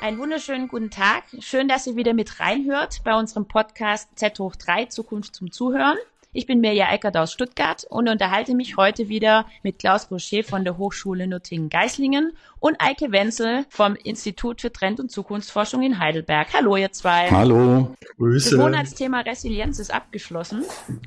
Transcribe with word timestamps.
Einen 0.00 0.18
wunderschönen 0.18 0.66
guten 0.66 0.90
Tag. 0.90 1.24
Schön, 1.38 1.68
dass 1.68 1.86
ihr 1.86 1.94
wieder 1.94 2.14
mit 2.14 2.40
reinhört 2.40 3.02
bei 3.04 3.14
unserem 3.14 3.46
Podcast 3.46 4.08
Z 4.16 4.38
hoch 4.40 4.56
3 4.56 4.86
Zukunft 4.86 5.36
zum 5.36 5.52
Zuhören. 5.52 5.98
Ich 6.32 6.46
bin 6.46 6.60
Mirja 6.60 6.92
Eckert 6.92 7.16
aus 7.16 7.32
Stuttgart 7.32 7.84
und 7.90 8.08
unterhalte 8.08 8.54
mich 8.54 8.76
heute 8.76 9.08
wieder 9.08 9.46
mit 9.64 9.80
Klaus 9.80 10.06
Boucher 10.06 10.44
von 10.44 10.62
der 10.62 10.78
Hochschule 10.78 11.26
Nuttingen-Geislingen 11.26 12.34
und 12.60 12.76
Eike 12.78 13.10
Wenzel 13.10 13.66
vom 13.68 13.96
Institut 13.96 14.60
für 14.60 14.72
Trend- 14.72 15.00
und 15.00 15.10
Zukunftsforschung 15.10 15.82
in 15.82 15.98
Heidelberg. 15.98 16.46
Hallo, 16.54 16.76
ihr 16.76 16.92
zwei. 16.92 17.28
Hallo. 17.32 17.96
Grüße. 18.16 18.50
Das 18.50 18.58
Monatsthema 18.60 19.22
Resilienz 19.22 19.80
ist 19.80 19.92
abgeschlossen. 19.92 20.62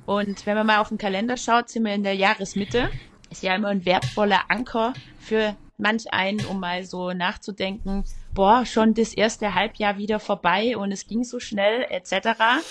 Und 0.06 0.46
wenn 0.46 0.58
man 0.58 0.68
mal 0.68 0.80
auf 0.80 0.90
den 0.90 0.98
Kalender 0.98 1.38
schaut, 1.38 1.70
sind 1.70 1.86
wir 1.86 1.94
in 1.94 2.04
der 2.04 2.16
Jahresmitte. 2.16 2.90
Ist 3.34 3.42
ja 3.42 3.56
immer 3.56 3.70
ein 3.70 3.84
wertvoller 3.84 4.42
Anker 4.48 4.94
für 5.18 5.56
manch 5.80 6.14
einen, 6.14 6.46
um 6.46 6.60
mal 6.60 6.86
so 6.86 7.14
nachzudenken, 7.14 8.04
boah, 8.36 8.64
schon 8.64 8.94
das 8.94 9.12
erste 9.12 9.56
Halbjahr 9.56 9.98
wieder 9.98 10.20
vorbei 10.20 10.78
und 10.78 10.92
es 10.92 11.08
ging 11.08 11.24
so 11.24 11.40
schnell 11.40 11.84
etc. 11.90 12.62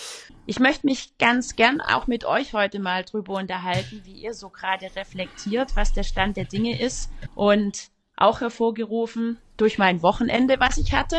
Ich 0.47 0.61
möchte 0.61 0.87
mich 0.87 1.19
ganz 1.19 1.57
gern 1.57 1.81
auch 1.81 2.07
mit 2.07 2.25
euch 2.25 2.53
heute 2.53 2.79
mal 2.79 3.03
drüber 3.03 3.35
unterhalten, 3.35 4.03
wie 4.05 4.13
ihr 4.13 4.35
so 4.35 4.51
gerade 4.51 4.95
reflektiert, 4.95 5.75
was 5.75 5.95
der 5.95 6.05
Stand 6.05 6.37
der 6.37 6.45
Dinge 6.45 6.81
ist 6.81 7.11
und 7.35 7.89
auch 8.17 8.41
hervorgerufen 8.41 9.39
durch 9.57 9.79
mein 9.79 10.01
Wochenende, 10.01 10.61
was 10.61 10.79
ich 10.79 10.93
hatte. 10.93 11.19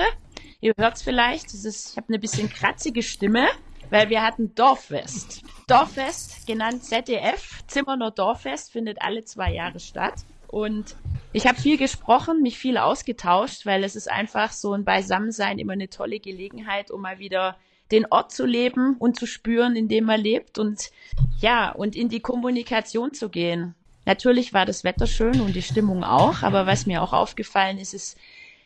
Ihr 0.61 0.71
hört 0.77 0.95
es 0.95 1.01
vielleicht, 1.01 1.53
ist, 1.53 1.91
ich 1.91 1.97
habe 1.97 2.07
eine 2.07 2.19
bisschen 2.19 2.49
kratzige 2.49 3.03
Stimme, 3.03 3.49
weil 3.89 4.09
wir 4.09 4.21
hatten 4.21 4.55
Dorffest. 4.55 5.43
Dorffest, 5.67 6.45
genannt 6.47 6.83
ZDF, 6.83 7.63
Zimmerner 7.67 8.11
Dorffest, 8.11 8.71
findet 8.71 9.01
alle 9.01 9.23
zwei 9.23 9.53
Jahre 9.53 9.79
statt. 9.79 10.25
Und 10.47 10.95
ich 11.31 11.47
habe 11.47 11.59
viel 11.59 11.77
gesprochen, 11.77 12.41
mich 12.41 12.59
viel 12.59 12.77
ausgetauscht, 12.77 13.65
weil 13.65 13.83
es 13.83 13.95
ist 13.95 14.09
einfach 14.09 14.51
so 14.51 14.73
ein 14.73 14.85
Beisammensein 14.85 15.57
immer 15.57 15.73
eine 15.73 15.89
tolle 15.89 16.19
Gelegenheit, 16.19 16.91
um 16.91 17.01
mal 17.01 17.17
wieder 17.17 17.57
den 17.91 18.05
Ort 18.09 18.31
zu 18.31 18.45
leben 18.45 18.95
und 18.99 19.19
zu 19.19 19.25
spüren, 19.25 19.75
in 19.75 19.87
dem 19.87 20.05
man 20.05 20.21
lebt 20.21 20.57
und 20.59 20.91
ja, 21.39 21.71
und 21.71 21.95
in 21.95 22.09
die 22.09 22.19
Kommunikation 22.19 23.13
zu 23.13 23.29
gehen. 23.29 23.75
Natürlich 24.05 24.53
war 24.53 24.65
das 24.65 24.83
Wetter 24.83 25.07
schön 25.07 25.41
und 25.41 25.55
die 25.55 25.61
Stimmung 25.61 26.03
auch, 26.03 26.43
aber 26.43 26.67
was 26.67 26.85
mir 26.85 27.01
auch 27.01 27.13
aufgefallen 27.13 27.77
ist, 27.77 27.93
ist, 27.93 28.17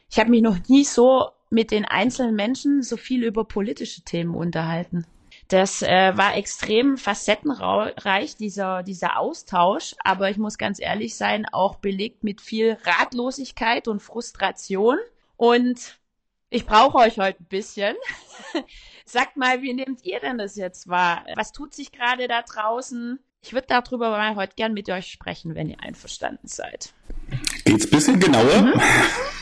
ich 0.10 0.20
habe 0.20 0.30
mich 0.30 0.42
noch 0.42 0.58
nie 0.68 0.84
so 0.84 1.30
mit 1.50 1.72
den 1.72 1.86
einzelnen 1.86 2.36
Menschen 2.36 2.82
so 2.82 2.98
viel 2.98 3.24
über 3.24 3.46
politische 3.46 4.02
Themen 4.02 4.36
unterhalten. 4.36 5.06
Das 5.48 5.82
äh, 5.82 6.18
war 6.18 6.36
extrem 6.36 6.98
facettenreich, 6.98 8.36
dieser, 8.36 8.84
dieser 8.84 9.18
Austausch, 9.18 9.96
aber 10.04 10.30
ich 10.30 10.38
muss 10.38 10.58
ganz 10.58 10.80
ehrlich 10.80 11.16
sein, 11.16 11.46
auch 11.46 11.78
belegt 11.78 12.24
mit 12.24 12.42
viel 12.42 12.78
Ratlosigkeit 12.84 13.88
und 13.88 14.02
Frustration. 14.02 14.98
Und 15.38 16.00
ich 16.50 16.66
brauche 16.66 16.98
euch 16.98 17.18
heute 17.18 17.44
ein 17.44 17.48
bisschen. 17.48 17.96
Sagt 19.06 19.38
mal, 19.38 19.62
wie 19.62 19.74
nehmt 19.74 20.04
ihr 20.04 20.20
denn 20.20 20.38
das 20.38 20.58
jetzt 20.58 20.90
wahr? 20.90 21.26
Was 21.36 21.54
tut 21.54 21.74
sich 21.74 21.94
gerade 21.94 22.28
da 22.28 22.42
draußen? 22.42 23.20
Ich 23.42 23.54
würde 23.54 23.68
darüber 23.68 24.10
mal 24.10 24.36
heute 24.36 24.56
gern 24.56 24.74
mit 24.74 24.90
euch 24.90 25.08
sprechen, 25.08 25.56
wenn 25.56 25.70
ihr 25.70 25.82
einverstanden 25.82 26.48
seid. 26.48 26.94
Geht's 27.64 27.86
ein 27.86 27.92
bisschen 27.92 28.20
genauer? 28.20 28.62
Mhm. 28.62 28.82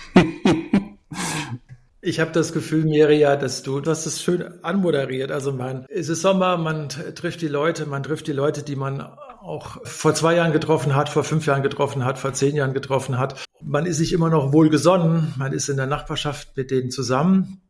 Ich 2.07 2.19
habe 2.19 2.31
das 2.31 2.53
Gefühl, 2.53 2.85
Miria, 2.85 3.35
dass 3.35 3.63
du, 3.63 3.81
du 3.81 3.89
hast 3.89 4.05
es 4.05 4.21
schön 4.21 4.63
anmoderiert. 4.63 5.31
Also 5.31 5.51
man, 5.51 5.87
es 5.89 6.07
ist 6.07 6.21
Sommer, 6.21 6.55
man 6.55 6.87
trifft 6.89 7.41
die 7.41 7.47
Leute, 7.47 7.87
man 7.87 8.03
trifft 8.03 8.27
die 8.27 8.31
Leute, 8.31 8.61
die 8.61 8.75
man 8.75 9.01
auch 9.01 9.83
vor 9.85 10.13
zwei 10.13 10.35
Jahren 10.35 10.51
getroffen 10.51 10.95
hat, 10.95 11.09
vor 11.09 11.23
fünf 11.23 11.47
Jahren 11.47 11.63
getroffen 11.63 12.05
hat, 12.05 12.19
vor 12.19 12.31
zehn 12.33 12.55
Jahren 12.55 12.75
getroffen 12.75 13.17
hat. 13.17 13.43
Man 13.59 13.87
ist 13.87 13.97
sich 13.97 14.13
immer 14.13 14.29
noch 14.29 14.53
wohlgesonnen, 14.53 15.33
man 15.39 15.51
ist 15.51 15.67
in 15.67 15.77
der 15.77 15.87
Nachbarschaft 15.87 16.55
mit 16.55 16.69
denen 16.69 16.91
zusammen. 16.91 17.63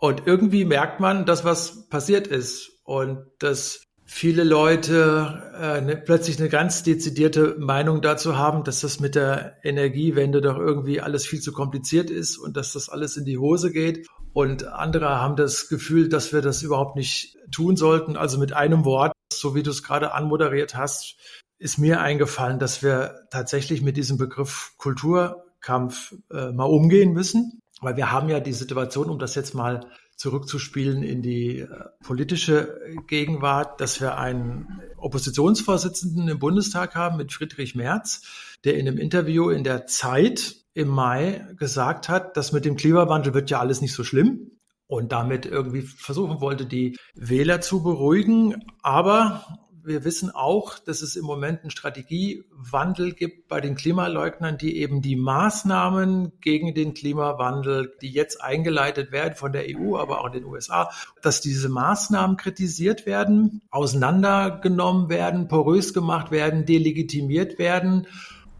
Und 0.00 0.22
irgendwie 0.24 0.64
merkt 0.64 0.98
man, 1.00 1.26
dass 1.26 1.44
was 1.44 1.86
passiert 1.90 2.26
ist 2.28 2.80
und 2.84 3.26
dass 3.40 3.85
viele 4.06 4.44
Leute 4.44 5.52
äh, 5.60 5.80
ne, 5.80 5.96
plötzlich 5.96 6.38
eine 6.38 6.48
ganz 6.48 6.84
dezidierte 6.84 7.56
Meinung 7.58 8.00
dazu 8.00 8.38
haben, 8.38 8.62
dass 8.62 8.80
das 8.80 9.00
mit 9.00 9.16
der 9.16 9.56
Energiewende 9.64 10.40
doch 10.40 10.56
irgendwie 10.56 11.00
alles 11.00 11.26
viel 11.26 11.40
zu 11.40 11.52
kompliziert 11.52 12.08
ist 12.08 12.38
und 12.38 12.56
dass 12.56 12.72
das 12.72 12.88
alles 12.88 13.16
in 13.16 13.24
die 13.24 13.36
Hose 13.36 13.72
geht. 13.72 14.06
Und 14.32 14.64
andere 14.64 15.20
haben 15.20 15.34
das 15.34 15.68
Gefühl, 15.68 16.08
dass 16.08 16.32
wir 16.32 16.40
das 16.40 16.62
überhaupt 16.62 16.94
nicht 16.94 17.36
tun 17.50 17.76
sollten. 17.76 18.16
Also 18.16 18.38
mit 18.38 18.52
einem 18.52 18.84
Wort, 18.84 19.12
so 19.32 19.54
wie 19.54 19.64
du 19.64 19.70
es 19.70 19.82
gerade 19.82 20.14
anmoderiert 20.14 20.76
hast, 20.76 21.16
ist 21.58 21.78
mir 21.78 22.00
eingefallen, 22.00 22.58
dass 22.58 22.82
wir 22.82 23.26
tatsächlich 23.30 23.82
mit 23.82 23.96
diesem 23.96 24.18
Begriff 24.18 24.74
Kulturkampf 24.76 26.14
äh, 26.30 26.52
mal 26.52 26.64
umgehen 26.64 27.12
müssen. 27.12 27.60
Weil 27.80 27.96
wir 27.96 28.12
haben 28.12 28.28
ja 28.28 28.40
die 28.40 28.52
Situation, 28.52 29.10
um 29.10 29.18
das 29.18 29.34
jetzt 29.34 29.54
mal 29.54 29.80
zurückzuspielen 30.16 31.02
in 31.02 31.22
die 31.22 31.60
äh, 31.60 31.68
politische 32.02 32.80
Gegenwart, 33.06 33.80
dass 33.80 34.00
wir 34.00 34.18
einen 34.18 34.80
Oppositionsvorsitzenden 34.96 36.28
im 36.28 36.38
Bundestag 36.38 36.94
haben 36.94 37.18
mit 37.18 37.32
Friedrich 37.32 37.74
Merz, 37.74 38.22
der 38.64 38.78
in 38.78 38.88
einem 38.88 38.98
Interview 38.98 39.50
in 39.50 39.62
der 39.62 39.86
Zeit 39.86 40.56
im 40.74 40.88
Mai 40.88 41.46
gesagt 41.58 42.08
hat, 42.08 42.36
dass 42.36 42.52
mit 42.52 42.64
dem 42.64 42.76
Klimawandel 42.76 43.34
wird 43.34 43.50
ja 43.50 43.60
alles 43.60 43.80
nicht 43.80 43.94
so 43.94 44.04
schlimm 44.04 44.50
und 44.86 45.12
damit 45.12 45.46
irgendwie 45.46 45.82
versuchen 45.82 46.40
wollte, 46.40 46.66
die 46.66 46.96
Wähler 47.14 47.60
zu 47.60 47.82
beruhigen. 47.82 48.62
Aber 48.82 49.65
wir 49.86 50.04
wissen 50.04 50.30
auch, 50.34 50.78
dass 50.78 51.00
es 51.00 51.14
im 51.16 51.24
Moment 51.24 51.62
einen 51.62 51.70
Strategiewandel 51.70 53.12
gibt 53.12 53.48
bei 53.48 53.60
den 53.60 53.76
Klimaleugnern, 53.76 54.58
die 54.58 54.78
eben 54.78 55.00
die 55.00 55.16
Maßnahmen 55.16 56.32
gegen 56.40 56.74
den 56.74 56.92
Klimawandel, 56.92 57.94
die 58.02 58.10
jetzt 58.10 58.42
eingeleitet 58.42 59.12
werden 59.12 59.36
von 59.36 59.52
der 59.52 59.64
EU, 59.68 59.96
aber 59.96 60.20
auch 60.20 60.26
in 60.26 60.32
den 60.32 60.44
USA, 60.44 60.90
dass 61.22 61.40
diese 61.40 61.68
Maßnahmen 61.68 62.36
kritisiert 62.36 63.06
werden, 63.06 63.62
auseinandergenommen 63.70 65.08
werden, 65.08 65.46
porös 65.46 65.94
gemacht 65.94 66.30
werden, 66.30 66.66
delegitimiert 66.66 67.58
werden, 67.58 68.08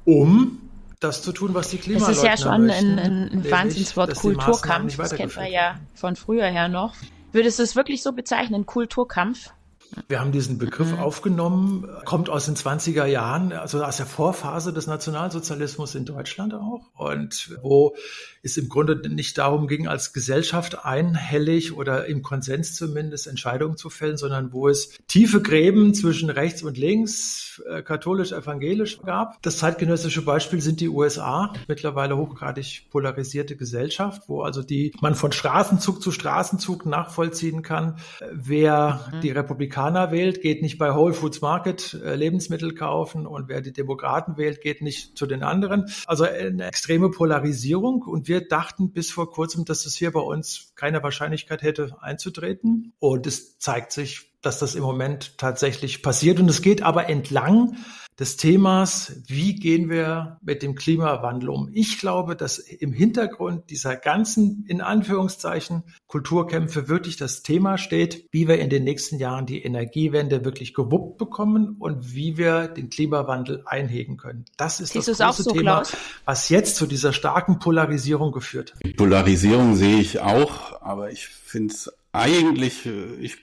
um 0.04 0.60
das 1.00 1.22
zu 1.22 1.32
tun, 1.32 1.54
was 1.54 1.70
die 1.70 1.78
Klimaleugner 1.78 2.14
Das 2.14 2.19
ist 2.19 2.25
ja 2.25 2.37
schon 2.37 2.70
ein, 2.70 2.98
ein, 2.98 3.31
ein 3.32 3.50
Wahnsinnswort 3.50 4.14
Kulturkampf. 4.14 4.97
Das 4.97 5.14
kennt 5.14 5.37
man 5.37 5.50
ja 5.50 5.81
von 5.94 6.16
früher 6.16 6.47
her 6.47 6.69
noch. 6.69 6.94
Würdest 7.32 7.58
du 7.58 7.64
es 7.64 7.76
wirklich 7.76 8.03
so 8.03 8.12
bezeichnen, 8.12 8.64
Kulturkampf? 8.64 9.50
Wir 10.09 10.21
haben 10.21 10.33
diesen 10.33 10.59
Begriff 10.59 10.93
mhm. 10.93 10.99
aufgenommen, 10.99 11.89
kommt 12.05 12.29
aus 12.29 12.47
den 12.47 12.55
20er 12.55 13.07
Jahren, 13.07 13.53
also 13.53 13.83
aus 13.83 13.97
der 13.97 14.07
Vorphase 14.07 14.73
des 14.73 14.87
Nationalsozialismus 14.87 15.95
in 15.95 16.05
Deutschland 16.05 16.55
auch 16.55 16.91
und 16.95 17.57
wo 17.62 17.97
es 18.47 18.57
im 18.57 18.69
Grunde 18.69 19.09
nicht 19.09 19.39
darum 19.39 19.67
ging, 19.69 19.87
als 19.87 20.12
Gesellschaft 20.12 20.84
einhellig 20.84 21.77
oder 21.77 22.07
im 22.07 22.23
Konsens 22.23 22.75
zumindest 22.75 23.27
Entscheidungen 23.27 23.77
zu 23.77 23.91
fällen, 23.91 24.17
sondern 24.17 24.53
wo 24.53 24.69
es 24.69 24.99
tiefe 25.09 25.43
Gräben 25.43 25.95
zwischen 25.95 26.31
rechts 26.31 26.62
und 26.62 26.79
links, 26.79 27.62
äh, 27.69 27.83
katholisch, 27.83 28.33
evangelisch 28.33 29.01
gab. 29.03 29.41
Das 29.43 29.59
zeitgenössische 29.59 30.23
Beispiel 30.23 30.61
sind 30.61 30.81
die 30.81 30.89
USA, 30.89 31.53
mittlerweile 31.69 32.17
hochgradig 32.17 32.87
polarisierte 32.91 33.56
Gesellschaft, 33.56 34.23
wo 34.29 34.43
also 34.43 34.62
die 34.62 34.93
man 35.01 35.15
von 35.15 35.33
Straßenzug 35.33 36.03
zu 36.03 36.12
Straßenzug 36.12 36.87
nachvollziehen 36.87 37.62
kann, 37.62 37.97
wer 38.33 39.11
mhm. 39.12 39.21
die 39.21 39.31
Republikaner 39.31 40.11
wählt, 40.11 40.41
geht 40.41 40.62
nicht 40.62 40.79
bei 40.79 40.95
Whole 40.95 41.15
Foods 41.15 41.41
Market 41.41 41.95
äh, 41.95 42.15
Lebensmittel 42.15 42.75
kaufen 42.75 43.27
und 43.27 43.49
wer 43.49 43.61
die 43.61 43.73
Demokraten 43.73 44.37
wählt, 44.37 44.61
geht 44.61 44.83
nicht 44.83 45.17
zu 45.19 45.27
den 45.27 45.43
anderen. 45.43 45.87
Also 46.06 46.25
eine 46.25 46.67
extreme 46.67 47.11
Polarisierung 47.11 48.03
und 48.03 48.29
wir 48.29 48.36
wir 48.37 48.47
dachten 48.47 48.93
bis 48.93 49.11
vor 49.11 49.31
kurzem, 49.31 49.65
dass 49.65 49.85
das 49.85 49.95
hier 49.95 50.13
bei 50.13 50.21
uns 50.21 50.73
keine 50.75 51.03
Wahrscheinlichkeit 51.03 51.63
hätte 51.63 51.97
einzutreten. 52.03 52.93
Und 52.99 53.27
es 53.27 53.59
zeigt 53.59 53.93
sich, 53.93 54.31
dass 54.43 54.59
das 54.59 54.75
im 54.75 54.83
Moment 54.83 55.39
tatsächlich 55.39 56.03
passiert. 56.03 56.39
Und 56.39 56.51
es 56.51 56.61
geht 56.61 56.83
aber 56.83 57.09
entlang 57.09 57.77
des 58.19 58.39
Themas, 58.39 59.21
wie 59.27 59.57
gehen 59.57 59.91
wir 59.91 60.39
mit 60.43 60.63
dem 60.63 60.75
Klimawandel 60.75 61.51
um. 61.51 61.69
Ich 61.73 61.99
glaube, 61.99 62.35
dass 62.35 62.59
im 62.59 62.93
Hintergrund 62.93 63.69
dieser 63.69 63.95
ganzen, 63.97 64.65
in 64.67 64.81
Anführungszeichen, 64.81 65.83
Kulturkämpfe 66.07 66.89
wirklich 66.89 67.17
das 67.17 67.43
Thema 67.43 67.77
steht, 67.77 68.27
wie 68.33 68.49
wir 68.49 68.59
in 68.59 68.71
den 68.71 68.85
nächsten 68.85 69.19
Jahren 69.19 69.45
die 69.45 69.63
Energiewende 69.63 70.47
wirklich 70.47 70.73
gewuppt 70.73 71.19
bekommen 71.19 71.77
und 71.79 72.15
wie 72.15 72.39
wir 72.39 72.69
den 72.69 72.89
Klimawandel 72.89 73.63
einhegen 73.67 74.17
können. 74.17 74.47
Das 74.57 74.81
ist 74.81 74.95
Siehst 74.95 75.09
das 75.09 75.19
große 75.19 75.43
so, 75.43 75.51
Thema, 75.51 75.83
Klaus? 75.83 75.97
was 76.25 76.49
jetzt 76.49 76.77
zu 76.77 76.87
dieser 76.87 77.13
starken 77.13 77.59
Polarisierung 77.59 78.33
geführt 78.33 78.73
hat. 78.73 78.81
Die 78.83 78.95
Polarisierung 78.95 79.77
sehe 79.77 79.99
ich 79.99 80.21
auch, 80.21 80.81
aber 80.81 81.11
ich 81.11 81.27
finde 81.27 81.75
es 81.75 81.93
eigentlich, 82.13 82.87
ich 83.21 83.37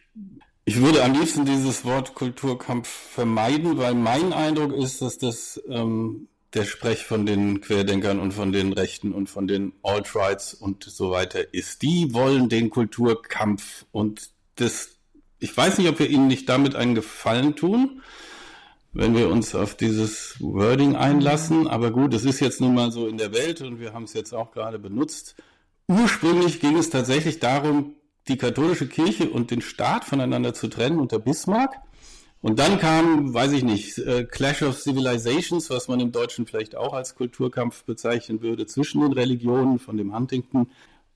ich 0.66 0.80
würde 0.80 1.04
am 1.04 1.14
liebsten 1.14 1.46
dieses 1.46 1.84
Wort 1.84 2.16
Kulturkampf 2.16 2.88
vermeiden, 2.88 3.78
weil 3.78 3.96
mein 3.96 4.32
Eindruck 4.32 4.74
ist, 4.74 5.02
dass 5.02 5.18
das 5.18 5.62
ähm, 5.68 6.28
der 6.54 6.66
Sprech 6.66 7.04
von 7.06 7.26
den 7.26 7.62
Querdenkern 7.62 8.20
und 8.20 8.34
von 8.34 8.52
den 8.52 8.74
Rechten 8.74 9.12
und 9.12 9.30
von 9.30 9.48
den 9.48 9.74
Alt-Rights 9.84 10.54
und 10.54 10.84
so 10.84 11.12
weiter 11.12 11.54
ist. 11.54 11.82
Die 11.82 12.14
wollen 12.14 12.48
den 12.48 12.70
Kulturkampf 12.70 13.86
und 13.92 14.30
das, 14.56 15.00
ich 15.40 15.56
weiß 15.56 15.80
nicht, 15.80 15.90
ob 15.90 16.00
wir 16.00 16.10
ihnen 16.10 16.28
nicht 16.28 16.48
damit 16.48 16.76
einen 16.76 16.96
Gefallen 16.96 17.56
tun, 17.56 18.02
wenn 18.94 19.16
wir 19.16 19.30
uns 19.30 19.56
auf 19.56 19.76
dieses 19.76 20.38
Wording 20.40 20.96
einlassen. 20.96 21.68
Aber 21.68 21.92
gut, 21.92 22.14
es 22.14 22.24
ist 22.24 22.40
jetzt 22.40 22.62
nun 22.62 22.76
mal 22.76 22.92
so 22.92 23.08
in 23.08 23.18
der 23.18 23.34
Welt 23.34 23.62
und 23.62 23.80
wir 23.80 23.94
haben 23.94 24.04
es 24.04 24.14
jetzt 24.14 24.34
auch 24.34 24.52
gerade 24.52 24.80
benutzt. 24.80 25.36
Ursprünglich 25.88 26.62
ging 26.62 26.78
es 26.78 26.90
tatsächlich 26.90 27.40
darum, 27.40 27.96
die 28.28 28.38
katholische 28.38 28.88
Kirche 28.88 29.30
und 29.30 29.52
den 29.52 29.62
Staat 29.62 30.06
voneinander 30.06 30.54
zu 30.54 30.68
trennen 30.68 31.00
unter 31.00 31.20
Bismarck. 31.20 31.82
Und 32.42 32.60
dann 32.60 32.78
kam, 32.78 33.34
weiß 33.34 33.54
ich 33.54 33.64
nicht, 33.64 33.98
äh, 34.00 34.26
Clash 34.26 34.64
of 34.64 34.78
Civilizations, 34.78 35.70
was 35.70 35.88
man 35.88 36.02
im 36.02 36.12
Deutschen 36.12 36.46
vielleicht 36.46 36.76
auch 36.76 36.94
als 36.94 37.16
Kulturkampf 37.16 37.86
bezeichnen 37.86 38.42
würde, 38.42 38.66
zwischen 38.66 39.02
den 39.02 39.14
Religionen 39.14 39.80
von 39.80 39.96
dem 39.96 40.14
Huntington. 40.14 40.68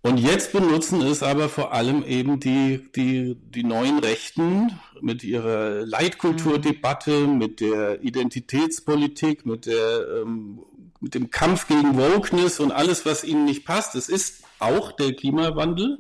Und 0.01 0.19
jetzt 0.19 0.53
benutzen 0.53 1.01
es 1.01 1.23
aber 1.23 1.49
vor 1.49 1.73
allem 1.73 2.03
eben 2.05 2.39
die, 2.39 2.89
die, 2.95 3.35
die 3.35 3.63
neuen 3.63 3.99
Rechten 3.99 4.71
mit 5.01 5.23
ihrer 5.25 5.85
Leitkulturdebatte, 5.85 7.27
mit 7.27 7.59
der 7.59 8.01
Identitätspolitik, 8.01 9.45
mit, 9.45 9.65
der, 9.65 10.21
ähm, 10.21 10.59
mit 11.01 11.13
dem 11.13 11.29
Kampf 11.29 11.67
gegen 11.67 11.97
Wokeness 11.97 12.61
und 12.61 12.71
alles, 12.71 13.05
was 13.05 13.25
ihnen 13.25 13.43
nicht 13.43 13.65
passt. 13.65 13.95
Es 13.95 14.07
ist 14.07 14.43
auch 14.59 14.93
der 14.93 15.13
Klimawandel, 15.13 15.99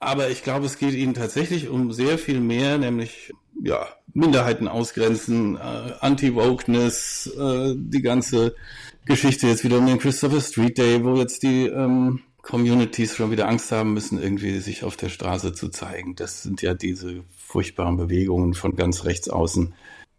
aber 0.00 0.30
ich 0.30 0.42
glaube, 0.42 0.66
es 0.66 0.78
geht 0.78 0.94
ihnen 0.94 1.14
tatsächlich 1.14 1.68
um 1.68 1.92
sehr 1.92 2.18
viel 2.18 2.40
mehr, 2.40 2.78
nämlich 2.78 3.32
ja, 3.60 3.88
Minderheiten 4.14 4.68
ausgrenzen, 4.68 5.56
äh, 5.56 5.92
Anti-Wokeness, 6.00 7.32
äh, 7.36 7.74
die 7.76 8.02
ganze 8.02 8.54
Geschichte 9.04 9.48
jetzt 9.48 9.64
wieder 9.64 9.78
um 9.78 9.86
den 9.86 9.98
Christopher 9.98 10.40
Street 10.40 10.78
Day, 10.78 11.04
wo 11.04 11.16
jetzt 11.16 11.42
die 11.42 11.66
ähm, 11.66 12.20
Communities 12.42 13.16
schon 13.16 13.30
wieder 13.30 13.48
Angst 13.48 13.72
haben 13.72 13.94
müssen, 13.94 14.22
irgendwie 14.22 14.58
sich 14.58 14.84
auf 14.84 14.96
der 14.96 15.08
Straße 15.08 15.52
zu 15.52 15.68
zeigen. 15.68 16.14
Das 16.14 16.42
sind 16.42 16.62
ja 16.62 16.74
diese 16.74 17.24
furchtbaren 17.36 17.96
Bewegungen 17.96 18.54
von 18.54 18.76
ganz 18.76 19.04
rechts 19.04 19.28
außen, 19.28 19.74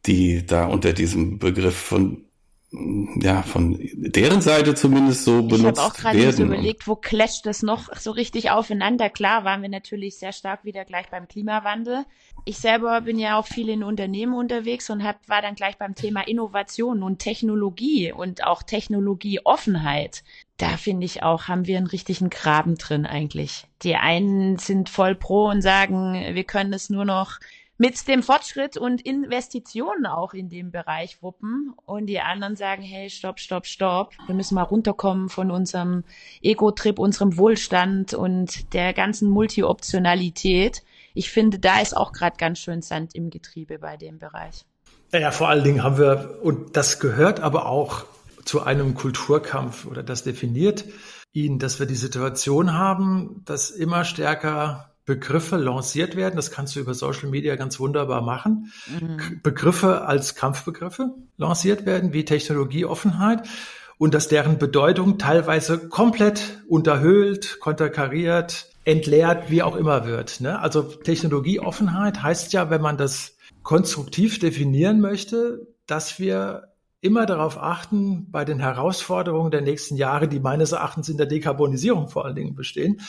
die 0.06 0.46
da 0.46 0.66
unter 0.66 0.94
diesem 0.94 1.40
Begriff 1.40 1.76
von 1.76 2.26
ja, 2.71 3.42
von 3.42 3.80
deren 3.94 4.42
Seite 4.42 4.75
zumindest 4.75 5.25
so 5.25 5.42
benutzt 5.42 5.63
werden. 5.63 5.74
Ich 5.74 5.80
habe 5.80 5.81
auch 5.81 5.94
gerade 5.95 6.31
so 6.31 6.44
überlegt, 6.44 6.88
wo 6.88 6.95
clasht 6.95 7.48
das 7.48 7.63
noch 7.63 7.89
so 7.95 8.12
richtig 8.12 8.51
aufeinander? 8.51 9.10
Klar 9.10 9.44
waren 9.44 9.63
wir 9.63 9.69
natürlich 9.69 10.19
sehr 10.19 10.33
stark 10.33 10.63
wieder 10.66 10.86
gleich 10.86 11.10
beim 11.10 11.27
Klimawandel. 11.27 12.06
Ich 12.45 12.60
selber 12.60 13.01
bin 13.01 13.18
ja 13.18 13.39
auch 13.39 13.48
viel 13.48 13.69
in 13.69 13.83
Unternehmen 13.83 14.36
unterwegs 14.36 14.89
und 14.92 15.04
hab, 15.04 15.27
war 15.27 15.42
dann 15.42 15.56
gleich 15.56 15.80
beim 15.80 15.95
Thema 15.95 16.27
Innovation 16.27 17.01
und 17.01 17.18
Technologie 17.18 18.12
und 18.12 18.44
auch 18.44 18.62
Technologieoffenheit. 18.62 20.24
Da 20.57 20.77
finde 20.77 21.06
ich 21.06 21.24
auch, 21.24 21.48
haben 21.48 21.66
wir 21.66 21.77
einen 21.77 21.88
richtigen 21.88 22.30
Graben 22.30 22.77
drin 22.77 23.07
eigentlich. 23.07 23.66
Die 23.81 23.95
einen 23.95 24.60
sind 24.60 24.89
voll 24.89 25.16
pro 25.16 25.48
und 25.48 25.63
sagen, 25.63 26.36
wir 26.36 26.44
können 26.44 26.74
es 26.74 26.92
nur 26.92 27.06
noch 27.06 27.39
mit 27.80 28.10
dem 28.10 28.24
Fortschritt 28.24 28.76
und 28.76 29.02
Investitionen 29.02 30.06
auch 30.06 30.34
in 30.34 30.50
dem 30.50 30.70
Bereich 30.70 31.24
wuppen. 31.24 31.74
Und 31.86 32.08
die 32.08 32.20
anderen 32.20 32.58
sagen, 32.58 32.84
hey, 32.84 33.10
stopp, 33.10 33.40
stopp, 33.40 33.66
stopp. 33.66 34.12
Wir 34.28 34.36
müssen 34.36 34.56
mal 34.56 34.64
runterkommen 34.64 35.30
von 35.30 35.50
unserem 35.50 36.04
Ego-Trip, 36.42 37.00
unserem 37.00 37.38
Wohlstand 37.38 38.14
und 38.14 38.74
der 38.74 38.94
ganzen 38.94 39.30
Multi-Optionalität. 39.30 40.84
Ich 41.14 41.31
finde, 41.31 41.58
da 41.58 41.80
ist 41.80 41.96
auch 41.96 42.12
gerade 42.12 42.36
ganz 42.38 42.60
schön 42.60 42.81
Sand 42.81 43.16
im 43.16 43.30
Getriebe 43.30 43.80
bei 43.80 43.96
dem 43.96 44.20
Bereich. 44.20 44.66
Naja, 45.14 45.31
vor 45.31 45.48
allen 45.48 45.64
Dingen 45.64 45.81
haben 45.81 45.98
wir, 45.98 46.40
und 46.44 46.76
das 46.76 47.00
gehört 47.00 47.40
aber 47.40 47.66
auch 47.66 48.04
zu 48.44 48.62
einem 48.62 48.94
Kulturkampf 48.94 49.86
oder 49.86 50.04
das 50.04 50.24
definiert 50.24 50.84
ihn, 51.31 51.60
dass 51.60 51.80
wir 51.80 51.86
die 51.86 51.96
Situation 51.96 52.74
haben, 52.74 53.42
dass 53.46 53.72
immer 53.72 54.04
stärker 54.04 54.92
Begriffe 55.09 55.57
lanciert 55.57 56.15
werden. 56.15 56.35
Das 56.35 56.51
kannst 56.51 56.75
du 56.75 56.79
über 56.79 56.94
Social 56.94 57.29
Media 57.29 57.56
ganz 57.56 57.79
wunderbar 57.79 58.21
machen. 58.21 58.71
Mhm. 58.88 59.39
Begriffe 59.41 60.06
als 60.06 60.35
Kampfbegriffe 60.35 61.15
lanciert 61.35 61.88
werden, 61.88 62.13
wie 62.13 62.25
Technologieoffenheit 62.25 63.50
und 63.97 64.13
dass 64.13 64.27
deren 64.27 64.59
Bedeutung 64.59 65.17
teilweise 65.17 65.89
komplett 65.89 66.61
unterhöhlt, 66.67 67.59
konterkariert, 67.59 68.67
entleert, 68.85 69.50
wie 69.50 69.63
auch 69.63 69.75
immer 69.75 70.06
wird. 70.06 70.41
Ne? 70.41 70.59
Also 70.59 70.83
Technologieoffenheit 70.83 72.21
heißt 72.21 72.53
ja, 72.53 72.69
wenn 72.69 72.81
man 72.81 72.97
das 72.97 73.35
konstruktiv 73.63 74.38
definieren 74.38 75.01
möchte, 75.01 75.65
dass 75.88 76.19
wir 76.19 76.69
immer 77.01 77.25
darauf 77.25 77.57
achten, 77.57 78.29
bei 78.29 78.45
den 78.45 78.59
Herausforderungen 78.59 79.50
der 79.50 79.61
nächsten 79.61 79.95
Jahre, 79.95 80.27
die 80.27 80.39
meines 80.39 80.71
Erachtens 80.71 81.09
in 81.09 81.17
der 81.17 81.25
Dekarbonisierung 81.25 82.09
vor 82.09 82.25
allen 82.25 82.35
Dingen 82.35 82.53
bestehen, 82.53 83.01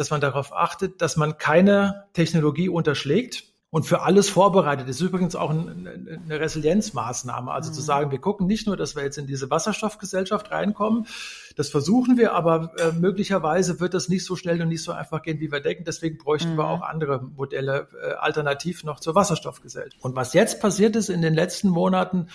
dass 0.00 0.10
man 0.10 0.22
darauf 0.22 0.54
achtet, 0.54 1.02
dass 1.02 1.18
man 1.18 1.36
keine 1.36 2.06
Technologie 2.14 2.70
unterschlägt 2.70 3.44
und 3.68 3.84
für 3.84 4.00
alles 4.00 4.30
vorbereitet 4.30 4.88
ist. 4.88 5.02
Übrigens 5.02 5.36
auch 5.36 5.50
eine 5.50 6.40
Resilienzmaßnahme. 6.40 7.52
Also 7.52 7.68
mhm. 7.68 7.74
zu 7.74 7.82
sagen, 7.82 8.10
wir 8.10 8.18
gucken 8.18 8.46
nicht 8.46 8.66
nur, 8.66 8.78
dass 8.78 8.96
wir 8.96 9.02
jetzt 9.02 9.18
in 9.18 9.26
diese 9.26 9.50
Wasserstoffgesellschaft 9.50 10.50
reinkommen. 10.50 11.06
Das 11.54 11.68
versuchen 11.68 12.16
wir, 12.16 12.32
aber 12.32 12.72
äh, 12.78 12.92
möglicherweise 12.92 13.78
wird 13.78 13.92
das 13.92 14.08
nicht 14.08 14.24
so 14.24 14.36
schnell 14.36 14.62
und 14.62 14.68
nicht 14.68 14.82
so 14.82 14.92
einfach 14.92 15.20
gehen, 15.20 15.38
wie 15.38 15.52
wir 15.52 15.60
denken. 15.60 15.84
Deswegen 15.84 16.16
bräuchten 16.16 16.54
mhm. 16.54 16.56
wir 16.56 16.66
auch 16.66 16.80
andere 16.80 17.22
Modelle 17.22 17.88
äh, 18.02 18.14
alternativ 18.14 18.84
noch 18.84 19.00
zur 19.00 19.14
Wasserstoffgesellschaft. 19.14 20.02
Und 20.02 20.16
was 20.16 20.32
jetzt 20.32 20.62
passiert 20.62 20.96
ist 20.96 21.10
in 21.10 21.20
den 21.20 21.34
letzten 21.34 21.68
Monaten 21.68 22.28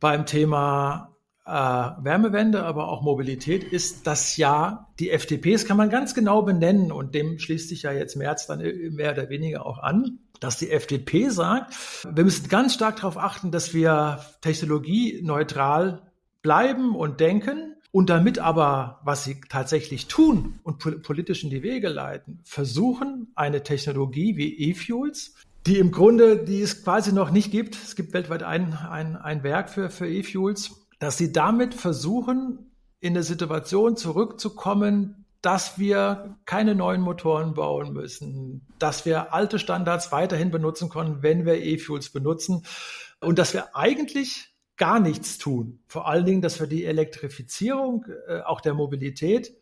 beim 0.00 0.24
Thema 0.24 1.15
äh, 1.46 1.50
Wärmewende, 1.50 2.64
aber 2.64 2.88
auch 2.88 3.02
Mobilität 3.02 3.64
ist 3.64 4.06
das 4.06 4.36
ja, 4.36 4.88
die 4.98 5.10
FDPs 5.10 5.64
kann 5.64 5.76
man 5.76 5.90
ganz 5.90 6.14
genau 6.14 6.42
benennen 6.42 6.90
und 6.90 7.14
dem 7.14 7.38
schließt 7.38 7.68
sich 7.68 7.82
ja 7.82 7.92
jetzt 7.92 8.16
März 8.16 8.46
dann 8.46 8.58
mehr 8.90 9.12
oder 9.12 9.28
weniger 9.28 9.64
auch 9.64 9.78
an, 9.78 10.18
dass 10.40 10.58
die 10.58 10.70
FDP 10.70 11.28
sagt, 11.28 11.74
wir 12.10 12.24
müssen 12.24 12.48
ganz 12.48 12.74
stark 12.74 12.96
darauf 12.96 13.16
achten, 13.16 13.52
dass 13.52 13.72
wir 13.72 14.20
technologieneutral 14.40 16.02
bleiben 16.42 16.96
und 16.96 17.20
denken 17.20 17.76
und 17.92 18.10
damit 18.10 18.38
aber, 18.38 19.00
was 19.04 19.24
sie 19.24 19.40
tatsächlich 19.48 20.08
tun 20.08 20.58
und 20.64 21.02
politisch 21.02 21.44
in 21.44 21.50
die 21.50 21.62
Wege 21.62 21.88
leiten, 21.88 22.40
versuchen, 22.44 23.30
eine 23.36 23.62
Technologie 23.62 24.36
wie 24.36 24.70
E-Fuels 24.70 25.34
die 25.66 25.78
im 25.78 25.90
Grunde, 25.90 26.36
die 26.44 26.62
es 26.62 26.84
quasi 26.84 27.12
noch 27.12 27.32
nicht 27.32 27.50
gibt. 27.50 27.74
Es 27.74 27.96
gibt 27.96 28.12
weltweit 28.12 28.44
ein, 28.44 28.72
ein, 28.74 29.16
ein 29.16 29.42
Werk 29.42 29.68
für, 29.68 29.90
für 29.90 30.08
E-Fuels, 30.08 30.85
dass 30.98 31.18
sie 31.18 31.32
damit 31.32 31.74
versuchen, 31.74 32.70
in 33.00 33.12
eine 33.14 33.22
Situation 33.22 33.96
zurückzukommen, 33.96 35.26
dass 35.42 35.78
wir 35.78 36.36
keine 36.44 36.74
neuen 36.74 37.02
Motoren 37.02 37.54
bauen 37.54 37.92
müssen, 37.92 38.66
dass 38.78 39.04
wir 39.04 39.32
alte 39.32 39.58
Standards 39.58 40.10
weiterhin 40.10 40.50
benutzen 40.50 40.88
können, 40.88 41.22
wenn 41.22 41.46
wir 41.46 41.62
E-Fuels 41.62 42.10
benutzen 42.10 42.64
und 43.20 43.38
dass 43.38 43.54
wir 43.54 43.76
eigentlich 43.76 44.54
gar 44.76 44.98
nichts 44.98 45.38
tun. 45.38 45.80
Vor 45.86 46.08
allen 46.08 46.24
Dingen, 46.24 46.42
dass 46.42 46.58
wir 46.60 46.66
die 46.66 46.84
Elektrifizierung 46.84 48.06
äh, 48.26 48.40
auch 48.40 48.60
der 48.60 48.74
Mobilität 48.74 49.54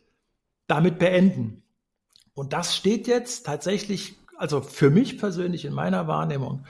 damit 0.67 0.99
beenden. 0.99 1.63
Und 2.35 2.53
das 2.53 2.75
steht 2.75 3.07
jetzt 3.07 3.47
tatsächlich, 3.47 4.17
also 4.37 4.61
für 4.61 4.91
mich 4.91 5.19
persönlich 5.19 5.65
in 5.65 5.73
meiner 5.73 6.09
Wahrnehmung, 6.09 6.65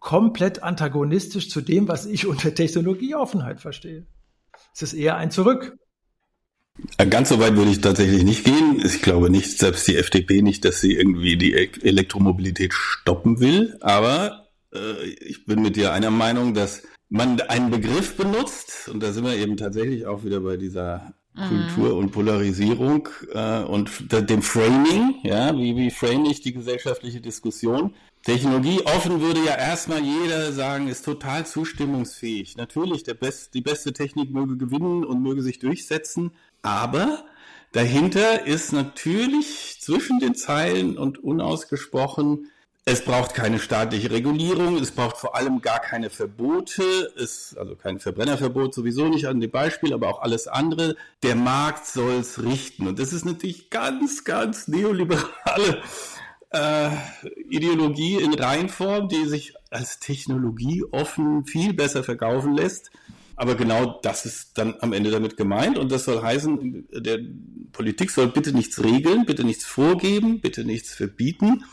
komplett 0.00 0.62
antagonistisch 0.62 1.48
zu 1.48 1.60
dem, 1.60 1.86
was 1.88 2.06
ich 2.06 2.26
unter 2.26 2.54
Technologieoffenheit 2.54 3.60
verstehe. 3.60 4.06
Es 4.74 4.82
ist 4.82 4.94
eher 4.94 5.16
ein 5.16 5.30
Zurück. 5.30 5.76
Äh, 6.96 7.06
ganz 7.06 7.28
so 7.28 7.38
weit 7.38 7.56
würde 7.56 7.70
ich 7.70 7.80
tatsächlich 7.80 8.24
nicht 8.24 8.44
gehen. 8.44 8.82
Ich 8.84 9.02
glaube 9.02 9.30
nicht, 9.30 9.58
selbst 9.58 9.86
die 9.86 9.96
FDP 9.96 10.42
nicht, 10.42 10.64
dass 10.64 10.80
sie 10.80 10.94
irgendwie 10.94 11.36
die 11.36 11.54
Elektromobilität 11.54 12.72
stoppen 12.72 13.40
will. 13.40 13.76
Aber 13.80 14.48
äh, 14.72 15.04
ich 15.04 15.44
bin 15.44 15.62
mit 15.62 15.76
dir 15.76 15.92
einer 15.92 16.10
Meinung, 16.10 16.54
dass 16.54 16.82
man 17.08 17.40
einen 17.40 17.70
Begriff 17.70 18.16
benutzt, 18.16 18.88
und 18.88 19.02
da 19.02 19.12
sind 19.12 19.24
wir 19.24 19.34
eben 19.34 19.56
tatsächlich 19.56 20.06
auch 20.06 20.24
wieder 20.24 20.40
bei 20.40 20.56
dieser 20.56 21.12
Kultur 21.36 21.96
und 21.96 22.10
Polarisierung 22.10 23.08
äh, 23.32 23.62
und 23.62 23.90
dem 24.10 24.42
Framing, 24.42 25.14
ja, 25.22 25.56
wie, 25.56 25.76
wie 25.76 25.90
frame 25.90 26.26
ich 26.26 26.40
die 26.40 26.52
gesellschaftliche 26.52 27.20
Diskussion? 27.20 27.94
Technologie 28.24 28.82
offen 28.84 29.20
würde 29.20 29.40
ja 29.44 29.56
erstmal 29.56 30.02
jeder 30.02 30.52
sagen, 30.52 30.88
ist 30.88 31.04
total 31.04 31.46
zustimmungsfähig. 31.46 32.56
Natürlich, 32.56 33.04
der 33.04 33.14
Best, 33.14 33.54
die 33.54 33.62
beste 33.62 33.92
Technik 33.92 34.30
möge 34.30 34.58
gewinnen 34.58 35.04
und 35.04 35.22
möge 35.22 35.42
sich 35.42 35.58
durchsetzen, 35.58 36.32
aber 36.62 37.24
dahinter 37.72 38.46
ist 38.46 38.72
natürlich 38.72 39.78
zwischen 39.80 40.18
den 40.18 40.34
Zeilen 40.34 40.98
und 40.98 41.22
unausgesprochen 41.22 42.50
es 42.86 43.04
braucht 43.04 43.34
keine 43.34 43.58
staatliche 43.58 44.10
Regulierung, 44.10 44.78
es 44.78 44.90
braucht 44.90 45.18
vor 45.18 45.36
allem 45.36 45.60
gar 45.60 45.80
keine 45.80 46.08
Verbote, 46.08 46.82
es, 47.16 47.54
also 47.58 47.76
kein 47.76 48.00
Verbrennerverbot 48.00 48.74
sowieso 48.74 49.06
nicht 49.08 49.26
an 49.26 49.40
dem 49.40 49.50
Beispiel, 49.50 49.92
aber 49.92 50.08
auch 50.08 50.22
alles 50.22 50.48
andere. 50.48 50.96
Der 51.22 51.36
Markt 51.36 51.86
soll 51.86 52.14
es 52.14 52.42
richten. 52.42 52.88
Und 52.88 52.98
das 52.98 53.12
ist 53.12 53.26
natürlich 53.26 53.68
ganz, 53.68 54.24
ganz 54.24 54.66
neoliberale 54.66 55.82
äh, 56.50 56.90
Ideologie 57.48 58.16
in 58.16 58.32
Reinform, 58.32 59.08
die 59.08 59.26
sich 59.26 59.54
als 59.70 60.00
Technologie 60.00 60.82
offen 60.90 61.44
viel 61.44 61.74
besser 61.74 62.02
verkaufen 62.02 62.54
lässt. 62.54 62.90
Aber 63.36 63.54
genau 63.54 64.00
das 64.02 64.26
ist 64.26 64.58
dann 64.58 64.74
am 64.80 64.94
Ende 64.94 65.10
damit 65.10 65.36
gemeint. 65.36 65.78
Und 65.78 65.92
das 65.92 66.06
soll 66.06 66.22
heißen, 66.22 66.88
der 66.92 67.18
Politik 67.72 68.10
soll 68.10 68.28
bitte 68.28 68.52
nichts 68.52 68.82
regeln, 68.82 69.26
bitte 69.26 69.44
nichts 69.44 69.66
vorgeben, 69.66 70.40
bitte 70.40 70.64
nichts 70.64 70.94
verbieten 70.94 71.64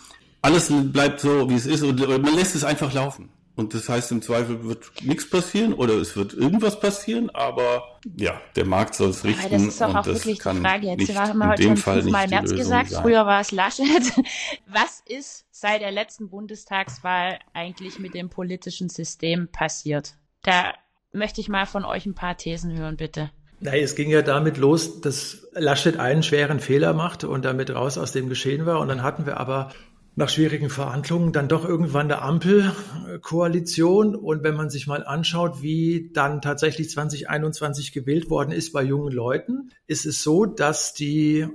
alles 0.48 0.72
bleibt 0.94 1.20
so, 1.20 1.50
wie 1.50 1.56
es 1.56 1.66
ist 1.66 1.84
und 1.84 2.00
man 2.00 2.36
lässt 2.36 2.56
es 2.56 2.64
einfach 2.64 2.94
laufen. 2.94 3.30
Und 3.56 3.74
das 3.74 3.90
heißt, 3.90 4.12
im 4.12 4.22
Zweifel 4.22 4.64
wird 4.64 4.92
nichts 5.02 5.30
passieren 5.30 5.74
oder 5.74 5.96
es 5.96 6.16
wird 6.16 6.34
irgendwas 6.34 6.80
passieren, 6.80 7.30
aber 7.32 8.00
ja, 8.16 8.40
der 8.56 8.66
Markt 8.66 8.96
soll 8.96 9.10
es 9.10 9.24
richten. 9.26 9.46
Aber 9.46 9.56
das 9.56 9.64
ist 9.64 9.82
doch 9.82 9.96
auch 9.96 10.06
wirklich 10.06 10.38
die 10.38 10.42
Frage. 10.42 10.88
Jetzt 10.88 11.16
haben 11.16 11.40
wir 11.40 11.50
heute 11.50 11.64
schon 11.64 11.78
fünfmal 11.78 12.28
März 12.28 12.54
gesagt, 12.54 12.92
sein. 12.92 13.02
früher 13.02 13.26
war 13.26 13.42
es 13.42 13.52
Laschet. 13.52 13.88
Was 14.68 15.04
ist 15.08 15.46
seit 15.52 15.82
der 15.82 15.92
letzten 15.92 16.30
Bundestagswahl 16.30 17.40
eigentlich 17.54 18.00
mit 18.00 18.14
dem 18.14 18.30
politischen 18.30 18.90
System 18.90 19.48
passiert? 19.48 20.14
Da 20.44 20.76
möchte 21.12 21.42
ich 21.42 21.50
mal 21.50 21.66
von 21.66 21.84
euch 21.84 22.06
ein 22.06 22.14
paar 22.14 22.38
Thesen 22.38 22.78
hören, 22.78 22.96
bitte. 22.96 23.32
Nein, 23.60 23.82
es 23.82 23.96
ging 23.96 24.12
ja 24.12 24.22
damit 24.22 24.58
los, 24.58 25.02
dass 25.02 25.48
Laschet 25.54 26.00
einen 26.00 26.22
schweren 26.22 26.60
Fehler 26.60 26.94
machte 26.94 27.28
und 27.28 27.44
damit 27.44 27.74
raus 27.74 27.98
aus 27.98 28.12
dem 28.12 28.30
Geschehen 28.30 28.68
war. 28.68 28.80
Und 28.80 28.88
dann 28.88 29.02
hatten 29.02 29.26
wir 29.26 29.38
aber 29.38 29.72
nach 30.18 30.30
schwierigen 30.30 30.72
Verhandlungen 30.72 31.32
dann 31.32 31.48
doch 31.48 31.64
irgendwann 31.64 32.12
eine 32.12 32.24
Ampelkoalition. 32.24 34.16
Und 34.16 34.44
wenn 34.44 34.56
man 34.56 34.72
sich 34.72 34.88
mal 34.88 35.06
anschaut, 35.06 35.62
wie 35.62 36.10
dann 36.12 36.42
tatsächlich 36.42 36.90
2021 36.90 37.92
gewählt 37.92 38.32
worden 38.32 38.52
ist 38.52 38.74
bei 38.74 38.82
jungen 38.82 39.14
Leuten, 39.14 39.70
ist 39.86 40.08
es 40.08 40.24
so, 40.24 40.48
dass 40.48 40.96
die 40.96 41.48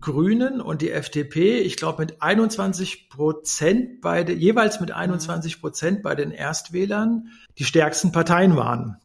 Grünen 0.00 0.62
und 0.62 0.80
die 0.80 0.90
FDP, 0.90 1.58
ich 1.58 1.76
glaube, 1.76 2.02
mit 2.02 2.22
21 2.22 3.10
Prozent 3.10 4.00
beide, 4.00 4.32
jeweils 4.32 4.80
mit 4.80 4.90
21 4.90 5.60
Prozent 5.60 6.02
bei 6.02 6.14
den 6.14 6.30
Erstwählern 6.30 7.28
die 7.58 7.64
stärksten 7.64 8.10
Parteien 8.10 8.56
waren. 8.56 8.96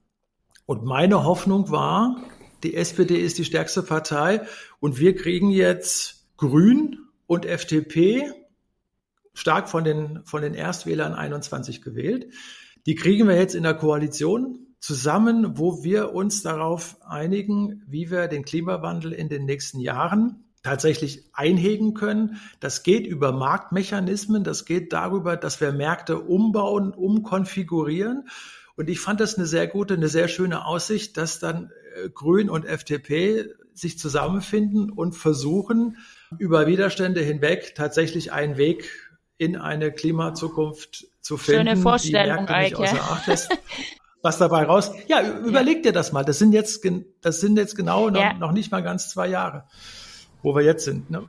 Und 0.66 0.86
meine 0.86 1.26
Hoffnung 1.26 1.70
war, 1.72 2.22
die 2.64 2.74
SPD 2.74 3.18
ist 3.18 3.38
die 3.38 3.44
stärkste 3.44 3.84
Partei 3.84 4.44
und 4.80 4.98
wir 4.98 5.14
kriegen 5.14 5.50
jetzt 5.50 6.26
Grün 6.38 7.00
und 7.28 7.46
FDP 7.46 8.32
stark 9.34 9.70
von 9.70 9.84
den, 9.84 10.22
von 10.26 10.42
den 10.42 10.54
Erstwählern 10.54 11.14
21 11.14 11.82
gewählt. 11.82 12.34
Die 12.86 12.96
kriegen 12.96 13.28
wir 13.28 13.36
jetzt 13.36 13.56
in 13.56 13.64
der 13.64 13.76
Koalition 13.76 14.68
zusammen, 14.80 15.58
wo 15.58 15.84
wir 15.84 16.14
uns 16.14 16.42
darauf 16.44 16.98
einigen, 17.02 17.84
wie 17.88 18.12
wir 18.12 18.28
den 18.28 18.44
Klimawandel 18.44 19.14
in 19.14 19.30
den 19.30 19.46
nächsten 19.46 19.80
Jahren 19.80 20.44
tatsächlich 20.62 21.30
einhegen 21.34 21.94
können. 21.94 22.42
Das 22.60 22.84
geht 22.84 23.08
über 23.08 23.32
Marktmechanismen, 23.32 24.44
das 24.44 24.66
geht 24.66 24.94
darüber, 24.94 25.38
dass 25.38 25.62
wir 25.62 25.72
Märkte 25.72 26.20
umbauen, 26.20 26.92
umkonfigurieren. 26.94 28.28
Und 28.76 28.90
ich 28.90 29.00
fand 29.00 29.20
das 29.20 29.36
eine 29.36 29.46
sehr 29.46 29.68
gute, 29.68 29.94
eine 29.94 30.08
sehr 30.08 30.28
schöne 30.28 30.66
Aussicht, 30.66 31.18
dass 31.18 31.40
dann 31.40 31.70
äh, 31.96 32.10
Grün 32.10 32.50
und 32.50 32.66
FDP 32.66 33.54
sich 33.74 34.00
zusammenfinden 34.00 34.90
und 34.90 35.14
versuchen, 35.14 35.98
über 36.38 36.68
Widerstände 36.68 37.22
hinweg 37.22 37.74
tatsächlich 37.76 38.32
einen 38.32 38.58
Weg 38.58 38.90
in 39.38 39.58
eine 39.58 39.92
Klimazukunft 39.92 41.08
zu 41.22 41.38
finden, 41.38 41.68
Schöne 41.68 41.78
Vorstellung, 41.78 42.46
die 42.46 42.52
Märkte 42.52 42.60
nicht 42.60 42.76
außer 42.76 43.12
Acht 43.12 43.28
lässt. 43.28 43.50
Was 44.22 44.38
dabei 44.38 44.64
raus? 44.64 44.92
Ja, 45.08 45.22
überleg 45.40 45.78
ja. 45.78 45.82
dir 45.84 45.92
das 45.92 46.14
mal. 46.14 46.24
Das 46.24 46.40
sind 46.40 46.54
jetzt, 46.54 46.82
das 47.22 47.42
sind 47.42 47.58
jetzt 47.58 47.76
genau 47.76 48.10
noch, 48.10 48.22
ja. 48.22 48.34
noch 48.34 48.54
nicht 48.54 48.72
mal 48.72 48.82
ganz 48.82 49.10
zwei 49.10 49.28
Jahre, 49.28 49.66
wo 50.42 50.56
wir 50.56 50.64
jetzt 50.64 50.86
sind. 50.86 51.10
Ne? 51.10 51.28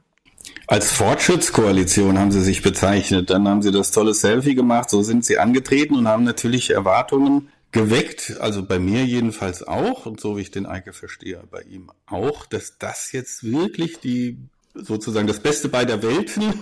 Als 0.68 0.92
Fortschrittskoalition 0.92 2.18
haben 2.18 2.30
sie 2.30 2.40
sich 2.40 2.62
bezeichnet. 2.62 3.30
Dann 3.30 3.49
haben 3.49 3.62
sie 3.62 3.73
das 3.73 3.90
tolle 3.90 4.14
Selfie 4.14 4.54
gemacht. 4.54 4.90
So 4.90 5.02
sind 5.02 5.25
sie 5.25 5.38
angetreten 5.38 5.96
und 5.96 6.06
haben 6.06 6.23
natürlich 6.23 6.70
Erwartungen 6.70 7.49
geweckt. 7.73 8.37
Also 8.38 8.64
bei 8.64 8.78
mir 8.78 9.04
jedenfalls 9.04 9.66
auch. 9.66 10.06
Und 10.06 10.20
so 10.20 10.37
wie 10.37 10.42
ich 10.42 10.52
den 10.52 10.64
Eike 10.66 10.92
verstehe, 10.92 11.42
bei 11.50 11.62
ihm 11.62 11.90
auch, 12.06 12.46
dass 12.46 12.78
das 12.78 13.11
jetzt 13.11 13.42
wirklich 13.42 13.99
die, 13.99 14.38
sozusagen 14.75 15.26
das 15.26 15.40
Beste 15.40 15.68
beider 15.68 16.00
Welten 16.00 16.54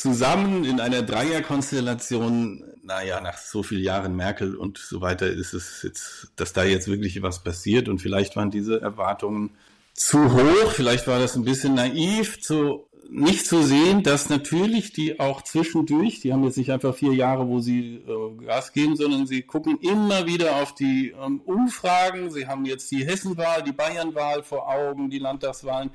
zusammen 0.00 0.64
in 0.64 0.80
einer 0.80 1.02
Dreierkonstellation, 1.02 2.64
naja, 2.82 3.20
nach 3.20 3.36
so 3.36 3.62
vielen 3.62 3.82
Jahren 3.82 4.16
Merkel 4.16 4.56
und 4.56 4.78
so 4.78 5.02
weiter 5.02 5.26
ist 5.26 5.52
es 5.52 5.82
jetzt, 5.82 6.32
dass 6.36 6.54
da 6.54 6.64
jetzt 6.64 6.88
wirklich 6.88 7.20
was 7.20 7.44
passiert 7.44 7.86
und 7.88 7.98
vielleicht 7.98 8.34
waren 8.34 8.50
diese 8.50 8.80
Erwartungen 8.80 9.50
zu 9.92 10.32
hoch, 10.32 10.72
vielleicht 10.72 11.06
war 11.06 11.18
das 11.18 11.36
ein 11.36 11.44
bisschen 11.44 11.74
naiv, 11.74 12.40
zu 12.40 12.86
nicht 13.10 13.46
zu 13.46 13.62
sehen, 13.62 14.02
dass 14.02 14.28
natürlich 14.28 14.92
die 14.92 15.18
auch 15.18 15.42
zwischendurch, 15.42 16.20
die 16.20 16.32
haben 16.32 16.44
jetzt 16.44 16.56
nicht 16.56 16.70
einfach 16.70 16.94
vier 16.94 17.12
Jahre, 17.12 17.48
wo 17.48 17.58
sie 17.58 17.96
äh, 17.96 18.44
Gas 18.44 18.72
geben, 18.72 18.96
sondern 18.96 19.26
sie 19.26 19.42
gucken 19.42 19.78
immer 19.80 20.26
wieder 20.26 20.56
auf 20.56 20.74
die 20.76 21.12
ähm, 21.20 21.40
Umfragen. 21.40 22.30
Sie 22.30 22.46
haben 22.46 22.64
jetzt 22.64 22.90
die 22.92 23.04
Hessenwahl, 23.04 23.64
die 23.64 23.72
Bayernwahl 23.72 24.44
vor 24.44 24.68
Augen, 24.68 25.10
die 25.10 25.18
Landtagswahlen. 25.18 25.90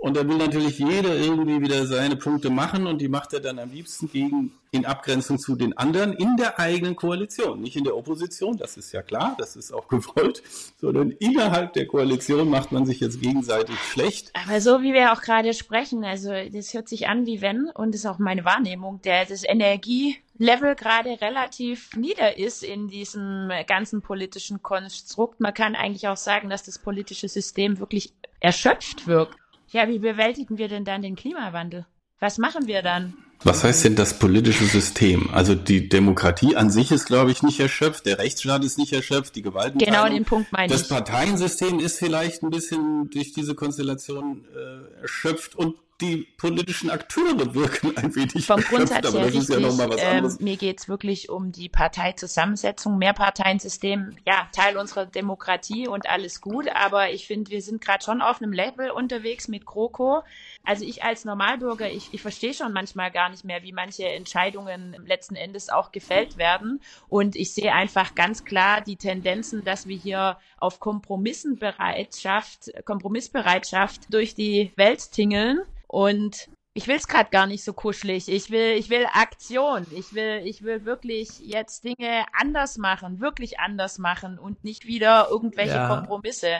Und 0.00 0.16
da 0.16 0.26
will 0.26 0.38
natürlich 0.38 0.78
jeder 0.78 1.14
irgendwie 1.14 1.60
wieder 1.60 1.86
seine 1.86 2.16
Punkte 2.16 2.48
machen 2.48 2.86
und 2.86 3.02
die 3.02 3.08
macht 3.08 3.34
er 3.34 3.40
dann 3.40 3.58
am 3.58 3.70
liebsten 3.70 4.10
gegen, 4.10 4.50
in 4.70 4.86
Abgrenzung 4.86 5.38
zu 5.38 5.56
den 5.56 5.76
anderen 5.76 6.14
in 6.14 6.38
der 6.38 6.58
eigenen 6.58 6.96
Koalition. 6.96 7.60
Nicht 7.60 7.76
in 7.76 7.84
der 7.84 7.94
Opposition, 7.94 8.56
das 8.56 8.78
ist 8.78 8.92
ja 8.92 9.02
klar, 9.02 9.36
das 9.38 9.56
ist 9.56 9.72
auch 9.72 9.88
gewollt, 9.88 10.42
sondern 10.80 11.10
innerhalb 11.10 11.74
der 11.74 11.86
Koalition 11.86 12.48
macht 12.48 12.72
man 12.72 12.86
sich 12.86 12.98
jetzt 13.00 13.20
gegenseitig 13.20 13.78
schlecht. 13.78 14.32
Aber 14.46 14.62
so 14.62 14.80
wie 14.80 14.94
wir 14.94 15.12
auch 15.12 15.20
gerade 15.20 15.52
sprechen, 15.52 16.02
also 16.02 16.30
das 16.50 16.72
hört 16.72 16.88
sich 16.88 17.06
an 17.06 17.26
wie 17.26 17.42
wenn, 17.42 17.68
und 17.68 17.94
ist 17.94 18.06
auch 18.06 18.18
meine 18.18 18.46
Wahrnehmung, 18.46 19.02
der, 19.02 19.26
das 19.26 19.44
Energielevel 19.44 20.76
gerade 20.76 21.20
relativ 21.20 21.94
nieder 21.94 22.38
ist 22.38 22.62
in 22.62 22.88
diesem 22.88 23.50
ganzen 23.66 24.00
politischen 24.00 24.62
Konstrukt. 24.62 25.40
Man 25.40 25.52
kann 25.52 25.74
eigentlich 25.74 26.08
auch 26.08 26.16
sagen, 26.16 26.48
dass 26.48 26.62
das 26.62 26.78
politische 26.78 27.28
System 27.28 27.80
wirklich 27.80 28.14
erschöpft 28.40 29.06
wirkt. 29.06 29.36
Ja, 29.72 29.88
wie 29.88 30.00
bewältigen 30.00 30.58
wir 30.58 30.68
denn 30.68 30.84
dann 30.84 31.00
den 31.02 31.14
Klimawandel? 31.14 31.86
Was 32.18 32.38
machen 32.38 32.66
wir 32.66 32.82
dann? 32.82 33.14
Was 33.42 33.64
heißt 33.64 33.84
denn 33.84 33.96
das 33.96 34.18
politische 34.18 34.64
System? 34.66 35.30
Also 35.32 35.54
die 35.54 35.88
Demokratie 35.88 36.56
an 36.56 36.70
sich 36.70 36.90
ist, 36.92 37.06
glaube 37.06 37.30
ich, 37.30 37.42
nicht 37.42 37.58
erschöpft, 37.58 38.04
der 38.04 38.18
Rechtsstaat 38.18 38.64
ist 38.64 38.76
nicht 38.76 38.92
erschöpft, 38.92 39.34
die 39.36 39.42
Gewaltenteilung. 39.42 39.94
Genau 39.94 40.14
den 40.14 40.24
Punkt 40.26 40.52
meine 40.52 40.66
ich. 40.66 40.78
Das 40.78 40.88
Parteiensystem 40.88 41.78
ist 41.78 41.98
vielleicht 41.98 42.42
ein 42.42 42.50
bisschen 42.50 43.08
durch 43.10 43.32
diese 43.32 43.54
Konstellation 43.54 44.44
äh, 44.54 45.00
erschöpft 45.02 45.54
und 45.54 45.76
die 46.00 46.26
politischen 46.36 46.90
Akteure 46.90 47.54
wirken 47.54 47.96
ein 47.96 48.14
wenig 48.14 48.46
Vom 48.46 48.60
Grundsatz 48.60 49.12
her 49.12 49.26
richtig. 49.26 49.58
Ja 49.58 50.18
ähm, 50.18 50.36
mir 50.40 50.56
geht's 50.56 50.88
wirklich 50.88 51.28
um 51.28 51.52
die 51.52 51.68
Parteizusammensetzung. 51.68 52.98
Mehrparteiensystem, 52.98 54.16
ja, 54.26 54.48
Teil 54.52 54.76
unserer 54.76 55.06
Demokratie 55.06 55.88
und 55.88 56.08
alles 56.08 56.40
gut. 56.40 56.68
Aber 56.74 57.10
ich 57.10 57.26
finde, 57.26 57.50
wir 57.50 57.62
sind 57.62 57.80
gerade 57.80 58.04
schon 58.04 58.22
auf 58.22 58.40
einem 58.40 58.52
Level 58.52 58.90
unterwegs 58.90 59.48
mit 59.48 59.66
GroKo. 59.66 60.22
Also 60.64 60.84
ich 60.84 61.02
als 61.02 61.24
Normalbürger, 61.24 61.90
ich, 61.90 62.08
ich 62.12 62.22
verstehe 62.22 62.54
schon 62.54 62.72
manchmal 62.72 63.10
gar 63.10 63.28
nicht 63.28 63.44
mehr, 63.44 63.62
wie 63.62 63.72
manche 63.72 64.08
Entscheidungen 64.08 64.96
letzten 65.06 65.36
Endes 65.36 65.68
auch 65.68 65.92
gefällt 65.92 66.38
werden. 66.38 66.80
Und 67.08 67.36
ich 67.36 67.52
sehe 67.52 67.72
einfach 67.72 68.14
ganz 68.14 68.44
klar 68.44 68.80
die 68.80 68.96
Tendenzen, 68.96 69.64
dass 69.64 69.86
wir 69.86 69.96
hier 69.96 70.38
auf 70.58 70.80
Kompromissenbereitschaft, 70.80 72.72
Kompromissbereitschaft 72.84 74.12
durch 74.12 74.34
die 74.34 74.72
Welt 74.76 75.12
tingeln 75.12 75.60
und 75.90 76.48
ich 76.72 76.86
will 76.86 76.94
es 76.94 77.08
gerade 77.08 77.30
gar 77.30 77.46
nicht 77.46 77.64
so 77.64 77.72
kuschelig. 77.72 78.28
Ich 78.28 78.50
will, 78.50 78.76
ich 78.78 78.90
will 78.90 79.04
Aktion. 79.12 79.86
Ich 79.90 80.14
will, 80.14 80.42
ich 80.44 80.62
will 80.62 80.84
wirklich 80.84 81.40
jetzt 81.40 81.82
Dinge 81.82 82.24
anders 82.32 82.78
machen, 82.78 83.20
wirklich 83.20 83.58
anders 83.58 83.98
machen 83.98 84.38
und 84.38 84.62
nicht 84.62 84.86
wieder 84.86 85.26
irgendwelche 85.30 85.74
ja. 85.74 85.88
Kompromisse. 85.88 86.58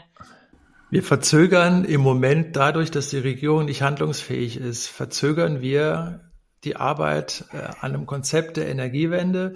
Wir 0.90 1.04
verzögern 1.04 1.84
im 1.84 2.00
Moment 2.00 2.56
dadurch, 2.56 2.90
dass 2.90 3.10
die 3.10 3.18
Regierung 3.18 3.66
nicht 3.66 3.82
handlungsfähig 3.82 4.56
ist, 4.56 4.88
verzögern 4.88 5.60
wir 5.60 6.32
die 6.64 6.74
Arbeit 6.74 7.44
äh, 7.52 7.58
an 7.58 7.94
einem 7.94 8.06
Konzept 8.06 8.56
der 8.56 8.68
Energiewende 8.68 9.54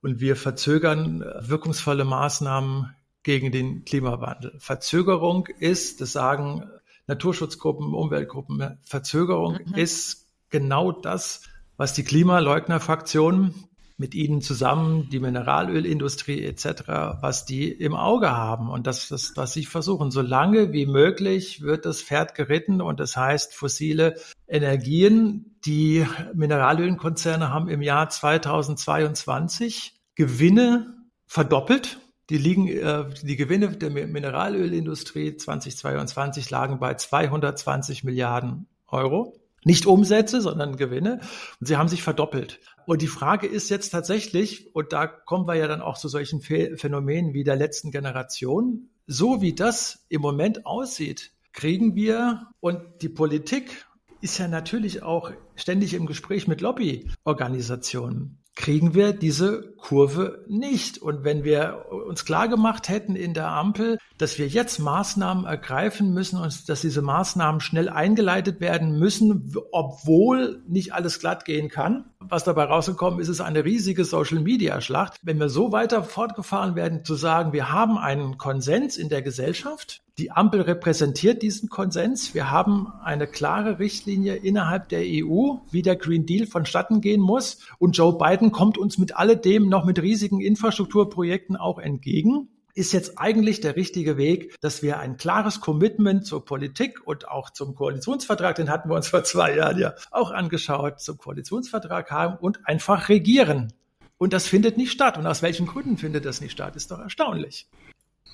und 0.00 0.20
wir 0.20 0.36
verzögern 0.36 1.22
wirkungsvolle 1.38 2.06
Maßnahmen 2.06 2.96
gegen 3.22 3.52
den 3.52 3.84
Klimawandel. 3.84 4.54
Verzögerung 4.58 5.46
ist, 5.58 6.00
das 6.00 6.12
sagen 6.12 6.64
Naturschutzgruppen, 7.06 7.94
Umweltgruppen. 7.94 8.78
Verzögerung 8.82 9.58
mhm. 9.64 9.74
ist 9.74 10.28
genau 10.50 10.92
das, 10.92 11.42
was 11.76 11.94
die 11.94 12.04
Klimaleugnerfraktion 12.04 13.54
mit 13.96 14.14
ihnen 14.14 14.40
zusammen, 14.42 15.08
die 15.10 15.20
Mineralölindustrie 15.20 16.44
etc., 16.44 16.82
was 17.20 17.44
die 17.44 17.70
im 17.70 17.94
Auge 17.94 18.32
haben 18.32 18.68
und 18.68 18.86
das, 18.86 19.08
das, 19.08 19.32
was 19.36 19.52
sie 19.52 19.64
versuchen. 19.64 20.10
So 20.10 20.22
lange 20.22 20.72
wie 20.72 20.86
möglich 20.86 21.62
wird 21.62 21.86
das 21.86 22.02
Pferd 22.02 22.34
geritten 22.34 22.80
und 22.80 22.98
das 23.00 23.16
heißt 23.16 23.54
fossile 23.54 24.16
Energien. 24.48 25.56
Die 25.64 26.04
Mineralölkonzerne 26.34 27.50
haben 27.50 27.68
im 27.68 27.82
Jahr 27.82 28.08
2022 28.08 29.94
Gewinne 30.16 30.94
verdoppelt 31.26 31.98
die 32.32 32.38
liegen, 32.38 32.66
äh, 32.66 33.04
die 33.22 33.36
Gewinne 33.36 33.76
der 33.76 33.90
Mineralölindustrie 33.90 35.36
2022 35.36 36.48
lagen 36.48 36.78
bei 36.78 36.94
220 36.94 38.04
Milliarden 38.04 38.68
Euro. 38.88 39.36
Nicht 39.64 39.84
Umsätze, 39.84 40.40
sondern 40.40 40.76
Gewinne. 40.76 41.20
Und 41.60 41.66
sie 41.66 41.76
haben 41.76 41.90
sich 41.90 42.02
verdoppelt. 42.02 42.58
Und 42.86 43.02
die 43.02 43.06
Frage 43.06 43.46
ist 43.46 43.68
jetzt 43.68 43.90
tatsächlich, 43.90 44.74
und 44.74 44.94
da 44.94 45.06
kommen 45.06 45.46
wir 45.46 45.56
ja 45.56 45.68
dann 45.68 45.82
auch 45.82 45.98
zu 45.98 46.08
solchen 46.08 46.40
Phänomenen 46.40 47.34
wie 47.34 47.44
der 47.44 47.56
letzten 47.56 47.90
Generation, 47.90 48.88
so 49.06 49.42
wie 49.42 49.54
das 49.54 50.06
im 50.08 50.22
Moment 50.22 50.64
aussieht, 50.64 51.32
kriegen 51.52 51.94
wir 51.94 52.48
und 52.60 52.80
die 53.02 53.10
Politik 53.10 53.84
ist 54.22 54.38
ja 54.38 54.48
natürlich 54.48 55.02
auch 55.02 55.32
ständig 55.54 55.92
im 55.92 56.06
Gespräch 56.06 56.48
mit 56.48 56.62
Lobbyorganisationen. 56.62 58.41
Kriegen 58.54 58.94
wir 58.94 59.12
diese 59.12 59.74
Kurve 59.78 60.44
nicht. 60.46 60.98
Und 60.98 61.24
wenn 61.24 61.44
wir 61.44 61.86
uns 61.90 62.24
klar 62.24 62.48
gemacht 62.48 62.88
hätten 62.88 63.16
in 63.16 63.34
der 63.34 63.48
Ampel, 63.48 63.98
dass 64.18 64.38
wir 64.38 64.46
jetzt 64.46 64.78
Maßnahmen 64.78 65.44
ergreifen 65.44 66.12
müssen 66.12 66.38
und 66.38 66.68
dass 66.68 66.80
diese 66.82 67.02
Maßnahmen 67.02 67.60
schnell 67.60 67.88
eingeleitet 67.88 68.60
werden 68.60 68.98
müssen, 68.98 69.54
obwohl 69.72 70.62
nicht 70.68 70.92
alles 70.92 71.18
glatt 71.18 71.44
gehen 71.44 71.68
kann, 71.68 72.04
was 72.28 72.44
dabei 72.44 72.64
rausgekommen 72.64 73.20
ist, 73.20 73.28
ist 73.28 73.40
eine 73.40 73.64
riesige 73.64 74.04
Social-Media-Schlacht. 74.04 75.18
Wenn 75.22 75.38
wir 75.38 75.48
so 75.48 75.72
weiter 75.72 76.02
fortgefahren 76.02 76.74
werden, 76.74 77.04
zu 77.04 77.14
sagen, 77.14 77.52
wir 77.52 77.72
haben 77.72 77.98
einen 77.98 78.38
Konsens 78.38 78.96
in 78.96 79.08
der 79.08 79.22
Gesellschaft, 79.22 80.02
die 80.18 80.30
Ampel 80.30 80.60
repräsentiert 80.60 81.42
diesen 81.42 81.70
Konsens. 81.70 82.34
Wir 82.34 82.50
haben 82.50 82.92
eine 83.02 83.26
klare 83.26 83.78
Richtlinie 83.78 84.34
innerhalb 84.34 84.88
der 84.90 85.00
EU, 85.02 85.56
wie 85.70 85.82
der 85.82 85.96
Green 85.96 86.26
Deal 86.26 86.46
vonstatten 86.46 87.00
gehen 87.00 87.20
muss. 87.20 87.58
Und 87.78 87.96
Joe 87.96 88.18
Biden 88.18 88.52
kommt 88.52 88.76
uns 88.76 88.98
mit 88.98 89.16
alledem 89.16 89.68
noch 89.68 89.84
mit 89.84 90.02
riesigen 90.02 90.40
Infrastrukturprojekten 90.40 91.56
auch 91.56 91.78
entgegen 91.78 92.48
ist 92.74 92.92
jetzt 92.92 93.18
eigentlich 93.18 93.60
der 93.60 93.76
richtige 93.76 94.16
Weg, 94.16 94.56
dass 94.60 94.82
wir 94.82 94.98
ein 94.98 95.16
klares 95.16 95.60
Commitment 95.60 96.26
zur 96.26 96.44
Politik 96.44 97.06
und 97.06 97.28
auch 97.28 97.50
zum 97.50 97.74
Koalitionsvertrag, 97.74 98.56
den 98.56 98.70
hatten 98.70 98.88
wir 98.88 98.96
uns 98.96 99.08
vor 99.08 99.24
zwei 99.24 99.56
Jahren 99.56 99.78
ja 99.78 99.94
auch 100.10 100.30
angeschaut, 100.30 101.00
zum 101.00 101.18
Koalitionsvertrag 101.18 102.10
haben 102.10 102.36
und 102.38 102.66
einfach 102.66 103.08
regieren. 103.08 103.72
Und 104.16 104.32
das 104.32 104.46
findet 104.46 104.76
nicht 104.76 104.92
statt. 104.92 105.18
Und 105.18 105.26
aus 105.26 105.42
welchen 105.42 105.66
Gründen 105.66 105.98
findet 105.98 106.24
das 106.24 106.40
nicht 106.40 106.52
statt, 106.52 106.76
ist 106.76 106.90
doch 106.90 107.00
erstaunlich. 107.00 107.66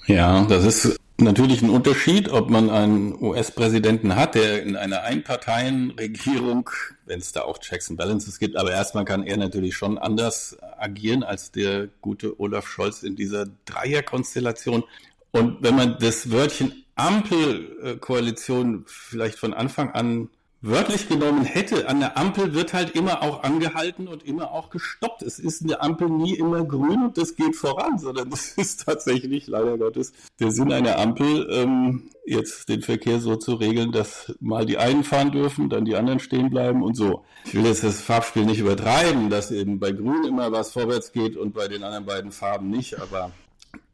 Ja, 0.06 0.44
das 0.44 0.64
ist 0.64 0.98
natürlich 1.20 1.62
ein 1.62 1.70
Unterschied, 1.70 2.28
ob 2.28 2.48
man 2.48 2.70
einen 2.70 3.20
US-Präsidenten 3.22 4.14
hat, 4.14 4.34
der 4.34 4.62
in 4.62 4.76
einer 4.76 5.02
Einparteienregierung, 5.02 6.70
wenn 7.06 7.18
es 7.18 7.32
da 7.32 7.42
auch 7.42 7.58
Checks 7.58 7.90
and 7.90 7.98
Balances 7.98 8.38
gibt, 8.38 8.56
aber 8.56 8.70
erstmal 8.70 9.04
kann 9.04 9.24
er 9.24 9.36
natürlich 9.36 9.76
schon 9.76 9.98
anders 9.98 10.56
agieren 10.78 11.22
als 11.22 11.50
der 11.50 11.88
gute 12.00 12.40
Olaf 12.40 12.68
Scholz 12.68 13.02
in 13.02 13.16
dieser 13.16 13.46
Dreierkonstellation. 13.64 14.84
Und 15.32 15.62
wenn 15.62 15.74
man 15.76 15.98
das 15.98 16.30
Wörtchen 16.30 16.84
Ampelkoalition 16.94 18.84
vielleicht 18.86 19.38
von 19.38 19.54
Anfang 19.54 19.90
an 19.92 20.28
wörtlich 20.60 21.08
genommen 21.08 21.44
hätte, 21.44 21.88
an 21.88 22.00
der 22.00 22.16
Ampel 22.16 22.52
wird 22.52 22.72
halt 22.72 22.90
immer 22.90 23.22
auch 23.22 23.42
angehalten 23.44 24.08
und 24.08 24.24
immer 24.24 24.50
auch 24.50 24.70
gestoppt. 24.70 25.22
Es 25.22 25.38
ist 25.38 25.62
eine 25.62 25.80
Ampel 25.80 26.08
nie 26.08 26.34
immer 26.34 26.64
grün 26.64 27.04
und 27.04 27.18
das 27.18 27.36
geht 27.36 27.54
voran, 27.54 27.98
sondern 27.98 28.30
das 28.30 28.52
ist 28.56 28.84
tatsächlich, 28.84 29.46
leider 29.46 29.78
Gottes, 29.78 30.12
der 30.40 30.50
Sinn 30.50 30.72
einer 30.72 30.98
Ampel, 30.98 31.48
ähm, 31.50 32.10
jetzt 32.26 32.68
den 32.68 32.82
Verkehr 32.82 33.20
so 33.20 33.36
zu 33.36 33.54
regeln, 33.54 33.92
dass 33.92 34.34
mal 34.40 34.66
die 34.66 34.78
einen 34.78 35.04
fahren 35.04 35.30
dürfen, 35.30 35.70
dann 35.70 35.84
die 35.84 35.96
anderen 35.96 36.18
stehen 36.18 36.50
bleiben 36.50 36.82
und 36.82 36.94
so. 36.94 37.24
Ich 37.44 37.54
will 37.54 37.64
jetzt 37.64 37.84
das 37.84 38.00
Farbspiel 38.00 38.44
nicht 38.44 38.58
übertreiben, 38.58 39.30
dass 39.30 39.50
eben 39.50 39.78
bei 39.78 39.92
Grün 39.92 40.24
immer 40.24 40.52
was 40.52 40.72
vorwärts 40.72 41.12
geht 41.12 41.36
und 41.36 41.54
bei 41.54 41.68
den 41.68 41.84
anderen 41.84 42.04
beiden 42.04 42.32
Farben 42.32 42.68
nicht, 42.68 43.00
aber 43.00 43.30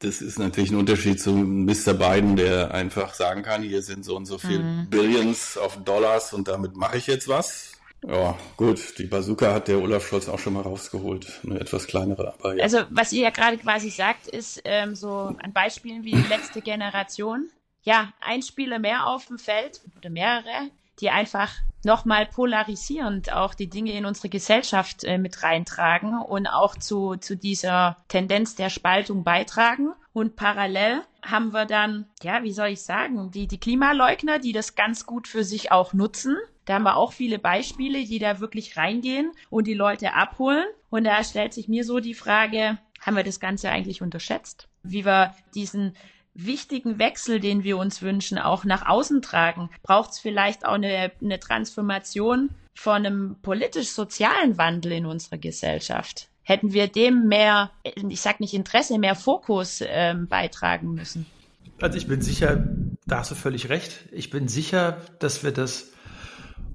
das 0.04 0.20
ist 0.20 0.38
natürlich 0.38 0.70
ein 0.70 0.76
Unterschied 0.76 1.20
zu 1.20 1.32
Mr. 1.32 1.94
Biden, 1.94 2.36
der 2.36 2.72
einfach 2.72 3.14
sagen 3.14 3.42
kann, 3.42 3.62
hier 3.62 3.82
sind 3.82 4.04
so 4.04 4.16
und 4.16 4.26
so 4.26 4.38
viel 4.38 4.58
mhm. 4.58 4.90
Billions 4.90 5.56
of 5.56 5.82
Dollars 5.84 6.32
und 6.32 6.48
damit 6.48 6.76
mache 6.76 6.98
ich 6.98 7.06
jetzt 7.06 7.28
was. 7.28 7.72
Ja, 8.06 8.36
gut, 8.58 8.98
die 8.98 9.06
Bazooka 9.06 9.54
hat 9.54 9.68
der 9.68 9.78
Olaf 9.78 10.06
Scholz 10.06 10.28
auch 10.28 10.38
schon 10.38 10.52
mal 10.52 10.60
rausgeholt. 10.60 11.40
Eine 11.44 11.58
etwas 11.58 11.86
kleinere, 11.86 12.34
aber 12.34 12.54
ja. 12.54 12.62
Also, 12.62 12.82
was 12.90 13.12
ihr 13.12 13.22
ja 13.22 13.30
gerade 13.30 13.56
quasi 13.56 13.88
sagt, 13.88 14.28
ist 14.28 14.60
ähm, 14.64 14.94
so 14.94 15.34
an 15.42 15.52
Beispielen 15.54 16.04
wie 16.04 16.12
die 16.12 16.28
letzte 16.28 16.60
Generation. 16.60 17.48
Ja, 17.82 18.12
ein 18.20 18.42
Spieler 18.42 18.78
mehr 18.78 19.06
auf 19.06 19.26
dem 19.26 19.38
Feld 19.38 19.80
oder 19.98 20.10
mehrere, 20.10 20.70
die 21.00 21.10
einfach 21.10 21.50
nochmal 21.84 22.26
polarisierend 22.26 23.32
auch 23.32 23.54
die 23.54 23.68
Dinge 23.68 23.92
in 23.92 24.06
unsere 24.06 24.28
Gesellschaft 24.28 25.04
äh, 25.04 25.18
mit 25.18 25.42
reintragen 25.42 26.18
und 26.18 26.46
auch 26.46 26.76
zu, 26.76 27.16
zu 27.16 27.36
dieser 27.36 27.98
Tendenz 28.08 28.54
der 28.54 28.70
Spaltung 28.70 29.24
beitragen. 29.24 29.92
Und 30.12 30.36
parallel 30.36 31.02
haben 31.22 31.52
wir 31.52 31.66
dann, 31.66 32.06
ja, 32.22 32.42
wie 32.42 32.52
soll 32.52 32.68
ich 32.68 32.82
sagen, 32.82 33.30
die, 33.30 33.46
die 33.46 33.58
Klimaleugner, 33.58 34.38
die 34.38 34.52
das 34.52 34.74
ganz 34.74 35.06
gut 35.06 35.28
für 35.28 35.44
sich 35.44 35.72
auch 35.72 35.92
nutzen. 35.92 36.36
Da 36.64 36.74
haben 36.74 36.84
wir 36.84 36.96
auch 36.96 37.12
viele 37.12 37.38
Beispiele, 37.38 38.04
die 38.04 38.18
da 38.18 38.40
wirklich 38.40 38.76
reingehen 38.76 39.32
und 39.50 39.66
die 39.66 39.74
Leute 39.74 40.14
abholen. 40.14 40.64
Und 40.88 41.04
da 41.04 41.22
stellt 41.22 41.52
sich 41.52 41.68
mir 41.68 41.84
so 41.84 42.00
die 42.00 42.14
Frage, 42.14 42.78
haben 43.00 43.16
wir 43.16 43.24
das 43.24 43.40
Ganze 43.40 43.68
eigentlich 43.68 44.00
unterschätzt? 44.00 44.68
Wie 44.82 45.04
wir 45.04 45.34
diesen 45.54 45.94
wichtigen 46.34 46.98
Wechsel, 46.98 47.40
den 47.40 47.64
wir 47.64 47.78
uns 47.78 48.02
wünschen, 48.02 48.38
auch 48.38 48.64
nach 48.64 48.86
außen 48.86 49.22
tragen? 49.22 49.70
Braucht 49.82 50.10
es 50.10 50.18
vielleicht 50.18 50.66
auch 50.66 50.74
eine, 50.74 51.12
eine 51.22 51.40
Transformation 51.40 52.50
von 52.74 53.06
einem 53.06 53.36
politisch-sozialen 53.42 54.58
Wandel 54.58 54.92
in 54.92 55.06
unserer 55.06 55.38
Gesellschaft? 55.38 56.28
Hätten 56.42 56.72
wir 56.72 56.88
dem 56.88 57.28
mehr, 57.28 57.70
ich 57.82 58.20
sag 58.20 58.40
nicht 58.40 58.52
Interesse, 58.52 58.98
mehr 58.98 59.14
Fokus 59.14 59.82
ähm, 59.86 60.26
beitragen 60.28 60.92
müssen? 60.92 61.26
Also 61.80 61.96
ich 61.96 62.06
bin 62.06 62.20
sicher, 62.20 62.68
da 63.06 63.18
hast 63.18 63.30
du 63.30 63.34
völlig 63.34 63.68
recht. 63.68 64.04
Ich 64.12 64.30
bin 64.30 64.48
sicher, 64.48 65.00
dass 65.18 65.42
wir 65.42 65.52
das 65.52 65.93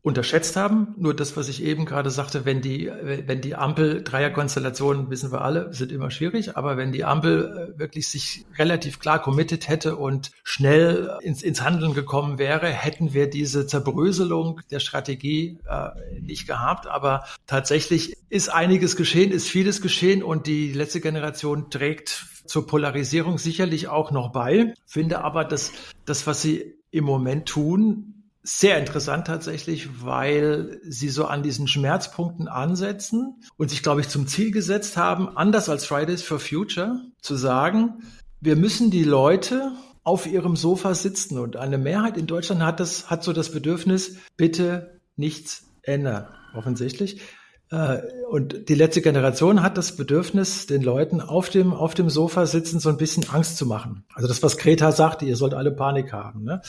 unterschätzt 0.02 0.56
haben. 0.56 0.96
Nur 0.98 1.14
das, 1.14 1.36
was 1.36 1.50
ich 1.50 1.64
eben 1.64 1.86
gerade 1.86 2.10
sagte, 2.10 2.46
wenn 2.46 2.62
die, 2.62 2.92
wenn 3.02 3.42
die 3.42 3.56
Ampel, 3.56 4.04
Dreierkonstellationen, 4.04 5.10
wissen 5.10 5.32
wir 5.32 5.42
alle, 5.42 5.74
sind 5.74 5.92
immer 5.92 6.12
schwierig, 6.12 6.58
aber 6.58 6.78
wenn 6.78 6.92
die 6.92 7.04
Ampel 7.04 7.74
äh, 7.76 7.80
wirklich 7.80 8.08
sich 8.08 8.46
relativ 8.58 9.00
klar 9.00 9.22
committed 9.22 9.68
hätte 9.68 9.96
und 9.96 10.32
schnell 10.44 11.18
ins, 11.22 11.42
ins 11.42 11.62
Handeln 11.62 11.94
gekommen 11.94 12.38
wäre, 12.38 12.68
hätten 12.68 13.14
wir 13.14 13.30
diese 13.30 13.68
Zerbröselung 13.68 14.62
der 14.72 14.80
Strategie 14.80 15.60
äh, 15.70 16.20
nicht 16.22 16.48
gehabt. 16.48 16.88
Aber 16.88 17.26
tatsächlich 17.48 18.18
ist 18.30 18.50
einiges 18.50 18.96
geschehen, 18.96 19.32
ist 19.32 19.48
vieles 19.48 19.82
geschehen 19.82 20.24
und 20.24 20.48
die 20.48 20.72
letzte 20.74 21.02
Generation 21.02 21.70
trägt 21.70 22.26
zur 22.46 22.66
Polarisierung 22.66 23.38
sicherlich 23.38 23.88
auch 23.88 24.12
noch 24.12 24.32
bei. 24.32 24.74
Finde 24.86 25.24
aber, 25.24 25.46
dass 25.46 25.72
das, 26.06 26.26
was 26.26 26.42
sie 26.42 26.76
im 26.92 27.04
Moment 27.04 27.48
tun, 27.48 28.19
sehr 28.58 28.80
interessant 28.80 29.28
tatsächlich, 29.28 30.04
weil 30.04 30.80
sie 30.84 31.10
so 31.10 31.26
an 31.26 31.44
diesen 31.44 31.68
Schmerzpunkten 31.68 32.48
ansetzen 32.48 33.42
und 33.58 33.70
sich, 33.70 33.84
glaube 33.84 34.02
ich, 34.02 34.10
zum 34.10 34.28
Ziel 34.28 34.52
gesetzt 34.52 34.98
haben, 34.98 35.38
anders 35.38 35.70
als 35.70 35.86
Fridays 35.86 36.24
for 36.24 36.40
Future, 36.40 37.00
zu 37.22 37.36
sagen, 37.36 38.04
wir 38.42 38.56
müssen 38.56 38.90
die 38.90 39.04
Leute 39.04 39.74
auf 40.04 40.26
ihrem 40.26 40.56
Sofa 40.56 40.96
sitzen 40.96 41.38
und 41.38 41.58
eine 41.58 41.78
Mehrheit 41.78 42.18
in 42.18 42.26
Deutschland 42.26 42.64
hat 42.64 42.80
das, 42.80 43.10
hat 43.10 43.24
so 43.24 43.34
das 43.34 43.52
Bedürfnis, 43.52 44.16
bitte 44.36 45.00
nichts 45.16 45.66
ändern, 45.84 46.28
offensichtlich. 46.56 47.22
Äh, 47.70 48.00
und 48.30 48.68
die 48.70 48.76
letzte 48.76 49.02
Generation 49.02 49.62
hat 49.62 49.78
das 49.78 49.96
Bedürfnis, 49.96 50.66
den 50.66 50.82
Leuten 50.82 51.22
auf 51.22 51.50
dem, 51.50 51.74
auf 51.74 51.94
dem 51.94 52.10
Sofa 52.10 52.48
sitzen, 52.48 52.80
so 52.80 52.90
ein 52.90 52.98
bisschen 52.98 53.30
Angst 53.30 53.58
zu 53.58 53.68
machen. 53.68 54.06
Also 54.16 54.28
das, 54.28 54.42
was 54.42 54.58
Greta 54.58 54.92
sagte, 54.92 55.26
ihr 55.26 55.36
sollt 55.36 55.54
alle 55.54 55.72
Panik 55.72 56.14
haben. 56.14 56.44
Ne? 56.44 56.62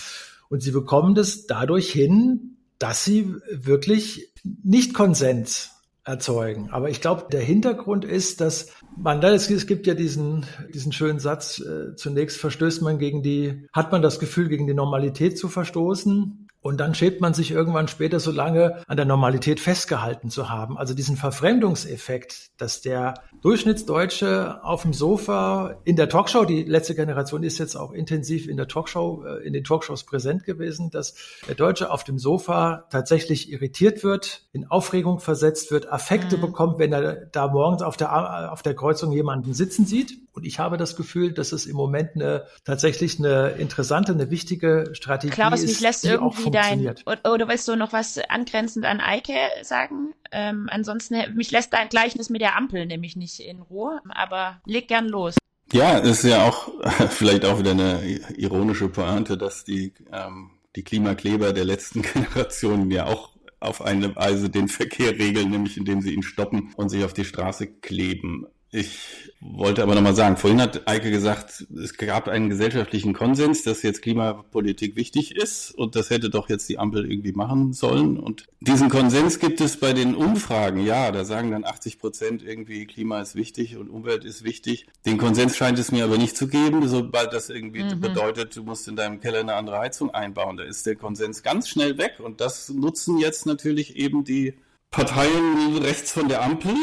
Und 0.51 0.61
sie 0.63 0.73
bekommen 0.73 1.15
das 1.15 1.47
dadurch 1.47 1.91
hin, 1.91 2.57
dass 2.79 3.05
sie 3.05 3.35
wirklich 3.51 4.33
nicht 4.45 4.93
Konsens 4.93 5.71
erzeugen. 6.05 6.71
Aber 6.71 6.91
ich 6.91 7.01
glaube, 7.01 7.27
der 7.31 7.41
Hintergrund 7.41 8.05
ist, 8.05 8.41
dass 8.41 8.73
man, 8.97 9.23
es 9.23 9.67
gibt 9.67 9.87
ja 9.87 9.95
diesen, 9.95 10.45
diesen 10.75 10.93
schönen 10.93 11.21
Satz, 11.21 11.61
äh, 11.61 11.95
zunächst 11.95 12.39
verstößt 12.39 12.83
man 12.83 12.99
gegen 12.99 13.23
die, 13.23 13.69
hat 13.73 13.93
man 13.93 14.03
das 14.03 14.19
Gefühl, 14.19 14.49
gegen 14.49 14.67
die 14.67 14.75
Normalität 14.75 15.39
zu 15.39 15.49
verstoßen. 15.49 16.49
Und 16.63 16.79
dann 16.79 16.95
schäbt 16.95 17.23
man 17.23 17.33
sich 17.33 17.51
irgendwann 17.51 17.89
später 17.89 18.21
so 18.21 18.31
lange 18.31 18.83
an 18.87 18.99
der 18.99 19.07
Normalität 19.07 19.61
festgehalten 19.61 20.29
zu 20.29 20.51
haben. 20.51 20.77
Also 20.77 20.93
diesen 20.93 21.17
Verfremdungseffekt, 21.17 22.51
dass 22.59 22.83
der 22.83 23.15
Durchschnittsdeutsche 23.41 24.63
auf 24.63 24.83
dem 24.83 24.93
Sofa 24.93 25.77
in 25.85 25.97
der 25.97 26.11
Talkshow, 26.11 26.45
die 26.45 26.65
letzte 26.65 26.95
Generation 26.95 27.43
ist 27.45 27.59
jetzt 27.59 27.77
auch 27.77 27.93
intensiv 27.93 28.47
in 28.47 28.59
der 28.59 28.69
Talkshow, 28.69 29.25
äh, 29.25 29.47
in 29.47 29.55
den 29.55 29.65
Talkshows 29.65 30.05
präsent 30.05 30.45
gewesen, 30.45 30.91
dass 30.91 31.15
der 31.49 31.55
Deutsche 31.55 31.91
auf 31.91 32.05
dem 32.05 32.19
Sofa 32.19 32.85
tatsächlich 32.91 33.51
irritiert 33.51 34.05
wird, 34.05 34.43
in 34.53 34.71
Aufregung 34.71 35.19
versetzt 35.19 35.71
wird, 35.71 35.91
Affekte 35.91 36.37
mhm. 36.37 36.43
bekommt, 36.43 36.79
wenn 36.79 36.93
er 36.93 37.27
da 37.27 37.49
morgens 37.49 37.81
auf 37.81 37.97
der, 37.97 38.53
auf 38.53 38.61
der 38.61 38.75
Kreuzung 38.75 39.13
jemanden 39.13 39.55
sitzen 39.55 39.87
sieht. 39.87 40.19
Und 40.33 40.45
ich 40.45 40.59
habe 40.59 40.77
das 40.77 40.97
Gefühl, 40.97 41.33
dass 41.33 41.53
es 41.53 41.67
im 41.67 41.77
Moment 41.77 42.15
eine, 42.15 42.47
tatsächlich 42.65 43.19
eine 43.19 43.51
interessante, 43.51 44.13
eine 44.13 44.31
wichtige 44.31 44.91
Strategie 44.93 45.33
Klaus, 45.33 45.63
ist, 45.63 45.69
mich 45.69 45.81
lässt 45.81 46.05
die 46.05 46.09
irgendwie 46.09 46.27
auch 46.27 46.35
funktioniert. 46.35 47.03
Dein, 47.05 47.19
oder, 47.19 47.33
oder 47.33 47.49
willst 47.49 47.67
du 47.69 47.77
noch 47.77 47.93
was 47.93 48.19
angrenzend 48.29 48.85
an 48.87 49.01
Eike 49.01 49.35
sagen? 49.63 50.15
Ähm, 50.33 50.69
ansonsten, 50.71 51.17
mich 51.35 51.51
lässt 51.51 51.73
dein 51.73 51.89
Gleichnis 51.89 52.31
mit 52.31 52.41
der 52.41 52.57
Ampel 52.57 52.87
nämlich 52.87 53.17
nicht 53.17 53.41
in 53.41 53.61
Ruhe, 53.61 54.01
aber 54.09 54.61
leg 54.65 54.89
gern 54.89 55.09
los. 55.09 55.37
Ja, 55.73 55.99
ist 55.99 56.25
ja 56.25 56.45
auch 56.45 56.71
vielleicht 57.11 57.45
auch 57.45 57.59
wieder 57.59 57.73
eine 57.73 58.03
ironische 58.37 58.89
Pointe, 58.89 59.37
dass 59.37 59.65
die, 59.65 59.95
ähm, 60.13 60.51
die 60.77 60.83
Klimakleber 60.83 61.53
der 61.53 61.65
letzten 61.65 62.03
Generationen 62.15 62.91
ja 62.91 63.07
auch 63.07 63.31
auf 63.61 63.83
eine 63.83 64.17
Weise 64.17 64.49
den 64.49 64.69
Verkehr 64.69 65.13
regeln, 65.19 65.51
nämlich 65.51 65.77
indem 65.77 66.01
sie 66.01 66.15
ihn 66.15 66.23
stoppen 66.23 66.73
und 66.77 66.89
sich 66.89 67.05
auf 67.05 67.13
die 67.13 67.27
Straße 67.27 67.67
kleben. 67.67 68.47
Ich 68.73 69.33
wollte 69.41 69.83
aber 69.83 69.97
nochmal 69.97 70.15
sagen, 70.15 70.37
vorhin 70.37 70.61
hat 70.61 70.87
Eike 70.87 71.11
gesagt, 71.11 71.67
es 71.83 71.97
gab 71.97 72.29
einen 72.29 72.51
gesellschaftlichen 72.51 73.15
Konsens, 73.15 73.65
dass 73.65 73.83
jetzt 73.83 74.01
Klimapolitik 74.01 74.95
wichtig 74.95 75.35
ist 75.35 75.73
und 75.73 75.97
das 75.97 76.11
hätte 76.11 76.31
doch 76.31 76.49
jetzt 76.49 76.69
die 76.69 76.79
Ampel 76.79 77.11
irgendwie 77.11 77.33
machen 77.33 77.73
sollen. 77.73 78.17
Und 78.17 78.47
diesen 78.61 78.89
Konsens 78.89 79.41
gibt 79.41 79.61
es 79.61 79.79
bei 79.79 79.93
den 79.93 80.15
Umfragen. 80.15 80.85
Ja, 80.85 81.11
da 81.11 81.25
sagen 81.25 81.51
dann 81.51 81.65
80 81.65 81.99
Prozent 81.99 82.43
irgendwie 82.45 82.87
Klima 82.87 83.21
ist 83.21 83.35
wichtig 83.35 83.77
und 83.77 83.91
Umwelt 83.91 84.25
ist 84.25 84.45
wichtig. 84.45 84.87
Den 85.05 85.19
Konsens 85.19 85.57
scheint 85.57 85.79
es 85.81 85.91
mir 85.91 86.05
aber 86.05 86.17
nicht 86.17 86.37
zu 86.37 86.47
geben, 86.47 86.87
sobald 86.87 87.33
das 87.33 87.51
irgendwie 87.51 87.83
mhm. 87.83 88.01
bedeutet, 88.01 88.55
du 88.55 88.63
musst 88.63 88.87
in 88.87 88.95
deinem 88.95 89.21
Keller 89.21 89.41
eine 89.41 89.55
andere 89.55 89.81
Heizung 89.81 90.11
einbauen. 90.11 90.57
Da 90.57 90.63
ist 90.63 90.87
der 90.87 90.95
Konsens 90.95 91.43
ganz 91.43 91.69
schnell 91.69 91.99
weg 91.99 92.21
und 92.23 92.41
das 92.41 92.69
nutzen 92.69 93.19
jetzt 93.19 93.47
natürlich 93.47 93.97
eben 93.97 94.23
die 94.23 94.55
Parteien 94.93 95.79
rechts 95.79 96.13
von 96.13 96.29
der 96.29 96.43
Ampel 96.43 96.75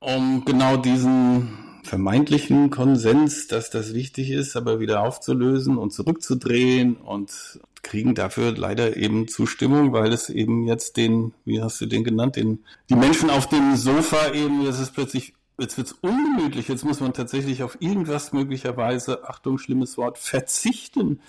um 0.00 0.44
genau 0.44 0.76
diesen 0.76 1.66
vermeintlichen 1.82 2.70
Konsens, 2.70 3.46
dass 3.46 3.70
das 3.70 3.94
wichtig 3.94 4.30
ist, 4.30 4.56
aber 4.56 4.80
wieder 4.80 5.02
aufzulösen 5.02 5.78
und 5.78 5.92
zurückzudrehen 5.92 6.96
und 6.96 7.60
kriegen 7.82 8.14
dafür 8.16 8.52
leider 8.56 8.96
eben 8.96 9.28
Zustimmung, 9.28 9.92
weil 9.92 10.12
es 10.12 10.28
eben 10.28 10.66
jetzt 10.66 10.96
den, 10.96 11.32
wie 11.44 11.62
hast 11.62 11.80
du 11.80 11.86
den 11.86 12.02
genannt, 12.02 12.36
den, 12.36 12.64
die 12.90 12.96
Menschen 12.96 13.30
auf 13.30 13.48
dem 13.48 13.76
Sofa 13.76 14.32
eben, 14.32 14.64
das 14.64 14.80
ist 14.80 14.92
plötzlich, 14.92 15.34
jetzt 15.58 15.78
wird's 15.78 15.94
ungemütlich, 16.00 16.66
jetzt 16.66 16.84
muss 16.84 17.00
man 17.00 17.12
tatsächlich 17.12 17.62
auf 17.62 17.76
irgendwas 17.80 18.32
möglicherweise, 18.32 19.28
Achtung, 19.28 19.58
schlimmes 19.58 19.96
Wort, 19.96 20.18
verzichten. 20.18 21.20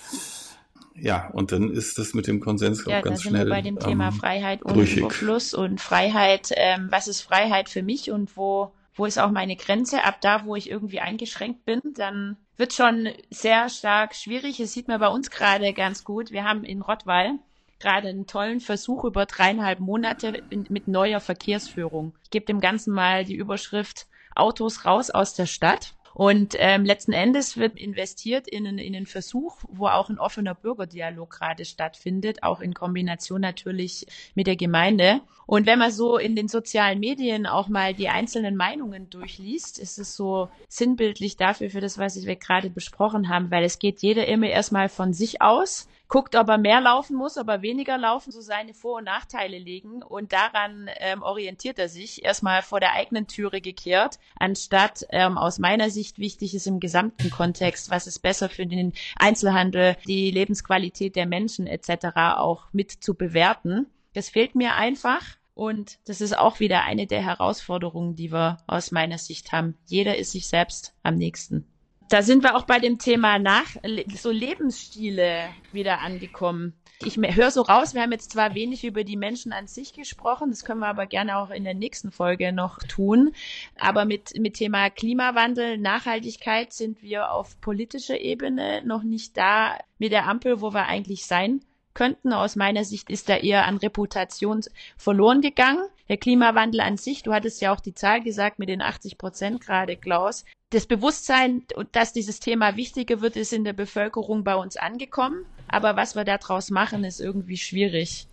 Ja, 1.00 1.30
und 1.34 1.52
dann 1.52 1.72
ist 1.72 1.98
das 1.98 2.14
mit 2.14 2.28
dem 2.28 2.40
Konsens 2.40 2.84
ja, 2.86 3.00
auch 3.00 3.04
ganz 3.04 3.22
schnell. 3.22 3.34
Ja, 3.34 3.40
sind 3.40 3.48
wir 3.48 3.56
bei 3.56 3.62
dem 3.62 3.80
Thema 3.80 4.08
ähm, 4.08 4.14
Freiheit 4.14 4.64
und 4.64 4.76
Überfluss 4.76 5.54
und 5.54 5.80
Freiheit, 5.80 6.52
ähm, 6.56 6.88
was 6.90 7.08
ist 7.08 7.22
Freiheit 7.22 7.70
für 7.70 7.84
mich 7.84 8.12
und 8.12 8.36
wo 8.36 8.72
wo 8.98 9.06
ist 9.06 9.20
auch 9.20 9.30
meine 9.30 9.56
Grenze? 9.56 10.04
Ab 10.04 10.22
da, 10.22 10.44
wo 10.46 10.56
ich 10.56 10.70
irgendwie 10.70 11.00
eingeschränkt 11.00 11.66
bin, 11.66 11.82
dann 11.96 12.36
wird 12.58 12.74
schon 12.74 13.10
sehr 13.30 13.70
stark 13.70 14.16
schwierig. 14.16 14.60
Es 14.60 14.74
sieht 14.74 14.88
man 14.88 15.00
bei 15.00 15.08
uns 15.08 15.30
gerade 15.30 15.72
ganz 15.74 16.04
gut. 16.04 16.32
Wir 16.32 16.44
haben 16.44 16.64
in 16.64 16.82
Rottweil 16.82 17.34
gerade 17.80 18.08
einen 18.08 18.26
tollen 18.26 18.60
Versuch 18.60 19.04
über 19.04 19.28
dreieinhalb 19.28 19.80
Monate 19.80 20.42
mit 20.50 20.88
neuer 20.88 21.20
Verkehrsführung. 21.20 22.16
Ich 22.24 22.32
gebe 22.32 22.48
dem 22.48 22.60
Ganzen 22.60 22.92
mal 22.92 23.24
die 23.24 23.36
Überschrift 23.36 24.08
Autos 24.36 24.86
raus 24.86 25.12
aus 25.12 25.36
der 25.36 25.46
Stadt. 25.46 25.94
Und 26.18 26.56
ähm, 26.58 26.84
letzten 26.84 27.14
Endes 27.14 27.58
wird 27.58 27.78
investiert 27.78 28.48
in 28.48 28.66
in 28.66 28.96
einen 28.96 29.06
Versuch, 29.06 29.58
wo 29.70 29.86
auch 29.86 30.10
ein 30.10 30.18
offener 30.18 30.56
Bürgerdialog 30.56 31.30
gerade 31.30 31.64
stattfindet, 31.64 32.42
auch 32.42 32.60
in 32.60 32.74
Kombination 32.74 33.40
natürlich 33.40 34.08
mit 34.34 34.48
der 34.48 34.56
Gemeinde. 34.56 35.22
Und 35.46 35.68
wenn 35.68 35.78
man 35.78 35.92
so 35.92 36.18
in 36.18 36.36
den 36.36 36.48
sozialen 36.48 37.00
Medien 37.00 37.46
auch 37.46 37.68
mal 37.68 37.94
die 37.94 38.10
einzelnen 38.10 38.56
Meinungen 38.56 39.12
durchliest, 39.12 39.78
ist 39.78 40.00
es 40.00 40.16
so 40.16 40.50
sinnbildlich 40.68 41.38
dafür, 41.38 41.70
für 41.70 41.82
das, 41.82 42.00
was 42.00 42.26
wir 42.26 42.36
gerade 42.36 42.72
besprochen 42.72 43.30
haben, 43.30 43.52
weil 43.52 43.64
es 43.64 43.78
geht 43.78 44.02
jeder 44.02 44.26
immer 44.26 44.48
erstmal 44.48 44.90
von 44.90 45.14
sich 45.14 45.44
aus 45.44 45.88
guckt, 46.08 46.36
ob 46.36 46.48
er 46.50 46.58
mehr 46.58 46.82
laufen 46.82 47.16
muss, 47.16 47.38
ob 47.38 47.48
er 47.50 47.62
weniger 47.62 47.98
laufen, 47.98 48.32
so 48.32 48.42
seine 48.42 48.74
Vor- 48.74 48.98
und 48.98 49.06
Nachteile 49.06 49.58
legen 49.58 50.04
und 50.04 50.32
daran 50.34 50.90
ähm, 50.98 51.22
orientiert 51.22 51.80
er 51.80 51.90
sich 51.90 52.24
erstmal 52.24 52.62
vor 52.62 52.80
der 52.80 52.94
eigenen 52.94 53.28
Türe 53.28 53.62
gekehrt, 53.62 54.20
anstatt 54.40 55.06
ähm, 55.10 55.38
aus 55.38 55.60
meiner 55.60 55.90
Sicht 55.90 56.20
wichtig 56.20 56.56
ist 56.56 56.68
im 56.68 56.80
gesamten 56.80 57.30
Kontext, 57.30 57.90
was 57.90 58.08
ist 58.08 58.20
besser 58.20 58.50
für 58.50 58.66
den 58.66 58.94
Einzelhandel, 59.18 59.98
die 60.08 60.32
Lebensqualität 60.32 61.16
der 61.16 61.26
Menschen 61.26 61.68
etc. 61.68 62.18
auch 62.38 62.68
mit 62.72 62.92
zu 62.92 63.14
bewerten. 63.14 63.88
Das 64.14 64.30
fehlt 64.30 64.56
mir 64.56 64.76
einfach. 64.76 65.24
Und 65.54 65.98
das 66.06 66.22
ist 66.22 66.38
auch 66.38 66.60
wieder 66.60 66.84
eine 66.84 67.08
der 67.08 67.24
Herausforderungen, 67.24 68.16
die 68.16 68.32
wir 68.32 68.58
aus 68.68 68.92
meiner 68.92 69.18
Sicht 69.18 69.52
haben. 69.52 69.76
Jeder 69.88 70.16
ist 70.16 70.32
sich 70.32 70.48
selbst 70.48 70.94
am 71.02 71.16
nächsten 71.16 71.66
da 72.10 72.22
sind 72.22 72.44
wir 72.44 72.56
auch 72.56 72.64
bei 72.64 72.80
dem 72.80 73.00
Thema 73.00 73.40
nach 73.40 73.76
so 74.16 74.32
Lebensstile 74.32 75.50
wieder 75.72 76.02
angekommen. 76.02 76.74
Ich 77.04 77.18
höre 77.18 77.52
so 77.52 77.62
raus, 77.62 77.94
wir 77.94 78.02
haben 78.02 78.12
jetzt 78.12 78.32
zwar 78.32 78.56
wenig 78.56 78.84
über 78.84 79.04
die 79.04 79.18
Menschen 79.18 79.54
an 79.54 79.68
sich 79.68 79.94
gesprochen, 79.94 80.50
das 80.50 80.66
können 80.66 80.80
wir 80.80 80.88
aber 80.88 81.06
gerne 81.06 81.38
auch 81.38 81.52
in 81.52 81.64
der 81.64 81.76
nächsten 81.76 82.12
Folge 82.12 82.52
noch 82.52 82.80
tun. 82.80 83.34
Aber 83.80 84.06
mit, 84.06 84.34
mit 84.40 84.56
Thema 84.56 84.90
Klimawandel, 84.90 85.78
Nachhaltigkeit 85.78 86.74
sind 86.74 87.04
wir 87.04 87.32
auf 87.32 87.62
politischer 87.62 88.20
Ebene 88.20 88.82
noch 88.84 89.04
nicht 89.04 89.38
da 89.38 89.78
mit 90.00 90.12
der 90.12 90.28
Ampel, 90.28 90.60
wo 90.62 90.74
wir 90.74 90.88
eigentlich 90.88 91.28
sein 91.28 91.62
könnten. 91.94 92.34
Aus 92.34 92.56
meiner 92.56 92.84
Sicht 92.84 93.12
ist 93.12 93.30
da 93.30 93.38
eher 93.38 93.66
an 93.66 93.78
Reputation 93.78 94.62
verloren 94.98 95.42
gegangen. 95.42 95.84
Der 96.10 96.18
Klimawandel 96.18 96.82
an 96.82 96.98
sich, 96.98 97.22
du 97.22 97.34
hattest 97.34 97.62
ja 97.62 97.74
auch 97.74 97.80
die 97.80 97.94
Zahl 97.94 98.22
gesagt 98.22 98.58
mit 98.58 98.70
den 98.70 98.82
80 98.82 99.18
Prozent 99.18 99.62
gerade, 99.62 99.98
Klaus. 99.98 100.46
Das 100.70 100.86
Bewusstsein, 100.86 101.64
dass 101.94 102.12
dieses 102.12 102.40
Thema 102.42 102.76
wichtiger 102.76 103.22
wird, 103.22 103.38
ist 103.38 103.54
in 103.54 103.64
der 103.64 103.74
Bevölkerung 103.74 104.44
bei 104.44 104.56
uns 104.56 104.76
angekommen. 104.76 105.46
Aber 105.68 105.96
was 105.96 106.16
wir 106.16 106.26
daraus 106.26 106.70
machen, 106.70 107.04
ist 107.04 107.22
irgendwie 107.22 107.58
schwierig. 107.58 108.28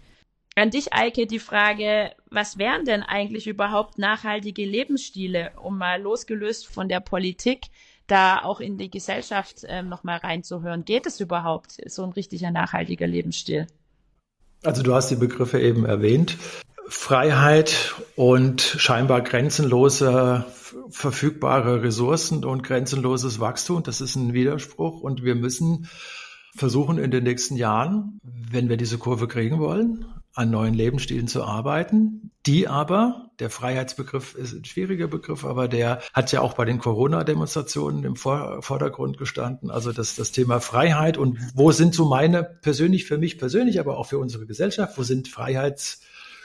An 0.56 0.70
dich, 0.70 0.92
Eike, 0.92 1.26
die 1.26 1.40
Frage, 1.40 2.12
was 2.30 2.58
wären 2.58 2.84
denn 2.84 3.02
eigentlich 3.02 3.46
überhaupt 3.46 3.98
nachhaltige 3.98 4.64
Lebensstile, 4.64 5.52
um 5.60 5.78
mal 5.78 6.00
losgelöst 6.00 6.66
von 6.66 6.88
der 6.88 7.00
Politik 7.00 7.66
da 8.06 8.42
auch 8.42 8.60
in 8.60 8.78
die 8.78 8.90
Gesellschaft 8.90 9.64
ähm, 9.66 9.88
nochmal 9.88 10.18
reinzuhören. 10.18 10.84
Geht 10.84 11.06
es 11.06 11.20
überhaupt, 11.20 11.76
so 11.86 12.04
ein 12.04 12.12
richtiger 12.12 12.50
nachhaltiger 12.50 13.06
Lebensstil? 13.06 13.66
Also 14.62 14.82
du 14.82 14.94
hast 14.94 15.10
die 15.10 15.16
Begriffe 15.16 15.60
eben 15.60 15.84
erwähnt. 15.84 16.36
Freiheit 16.88 17.94
und 18.16 18.60
scheinbar 18.60 19.22
grenzenlose 19.22 20.44
verfügbare 20.90 21.82
Ressourcen 21.82 22.44
und 22.44 22.62
grenzenloses 22.62 23.40
Wachstum, 23.40 23.82
das 23.82 24.00
ist 24.00 24.16
ein 24.16 24.32
Widerspruch 24.32 25.00
und 25.00 25.22
wir 25.22 25.34
müssen 25.34 25.88
versuchen 26.56 26.98
in 26.98 27.10
den 27.10 27.24
nächsten 27.24 27.56
Jahren, 27.56 28.20
wenn 28.22 28.68
wir 28.68 28.76
diese 28.76 28.98
Kurve 28.98 29.26
kriegen 29.26 29.58
wollen, 29.58 30.04
an 30.34 30.50
neuen 30.50 30.74
Lebensstilen 30.74 31.26
zu 31.26 31.42
arbeiten, 31.44 32.30
die 32.46 32.68
aber, 32.68 33.30
der 33.38 33.50
Freiheitsbegriff 33.50 34.34
ist 34.34 34.52
ein 34.52 34.64
schwieriger 34.64 35.08
Begriff, 35.08 35.44
aber 35.44 35.68
der 35.68 36.00
hat 36.12 36.32
ja 36.32 36.40
auch 36.40 36.54
bei 36.54 36.64
den 36.64 36.78
Corona-Demonstrationen 36.78 38.04
im 38.04 38.16
Vordergrund 38.16 39.18
gestanden. 39.18 39.70
Also 39.70 39.92
das, 39.92 40.16
das 40.16 40.32
Thema 40.32 40.60
Freiheit 40.60 41.16
und 41.18 41.38
wo 41.54 41.72
sind 41.72 41.94
so 41.94 42.04
meine 42.04 42.44
persönlich, 42.44 43.04
für 43.06 43.18
mich 43.18 43.38
persönlich, 43.38 43.80
aber 43.80 43.96
auch 43.96 44.06
für 44.06 44.18
unsere 44.18 44.46
Gesellschaft, 44.46 44.98
wo 44.98 45.02
sind 45.02 45.28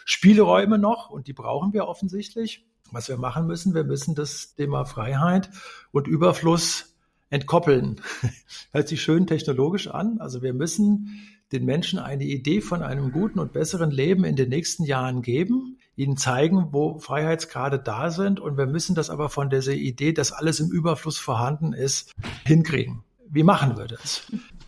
Freiheitsspielräume 0.10 0.80
noch? 0.80 1.10
Und 1.10 1.28
die 1.28 1.34
brauchen 1.34 1.72
wir 1.74 1.88
offensichtlich. 1.88 2.66
Was 2.92 3.10
wir 3.10 3.18
machen 3.18 3.46
müssen, 3.46 3.76
wir 3.76 3.84
müssen 3.84 4.16
das 4.16 4.56
Thema 4.56 4.86
Freiheit 4.86 5.52
und 5.92 6.08
Überfluss 6.08 6.96
entkoppeln. 7.30 8.02
Hört 8.72 8.88
sich 8.88 9.04
schön 9.04 9.28
technologisch 9.28 9.88
an. 9.88 10.20
Also 10.20 10.42
wir 10.42 10.54
müssen 10.54 11.20
den 11.52 11.66
Menschen 11.66 12.00
eine 12.00 12.24
Idee 12.24 12.62
von 12.62 12.82
einem 12.82 13.12
guten 13.12 13.38
und 13.38 13.54
besseren 13.54 13.92
Leben 13.92 14.24
in 14.24 14.36
den 14.36 14.50
nächsten 14.50 14.84
Jahren 14.84 15.22
geben, 15.22 15.78
ihnen 15.96 16.18
zeigen, 16.18 16.70
wo 16.72 16.98
Freiheitsgrade 16.98 17.78
da 17.78 18.10
sind. 18.10 18.40
Und 18.40 18.58
wir 18.58 18.66
müssen 18.66 18.96
das 18.96 19.12
aber 19.12 19.30
von 19.30 19.52
dieser 19.52 19.74
Idee, 19.74 20.14
dass 20.14 20.32
alles 20.32 20.60
im 20.60 20.72
Überfluss 20.72 21.20
vorhanden 21.20 21.74
ist, 21.74 22.16
hinkriegen. 22.46 23.04
Wie 23.30 23.44
machen 23.44 23.78
wir 23.78 23.86
das? 23.86 24.24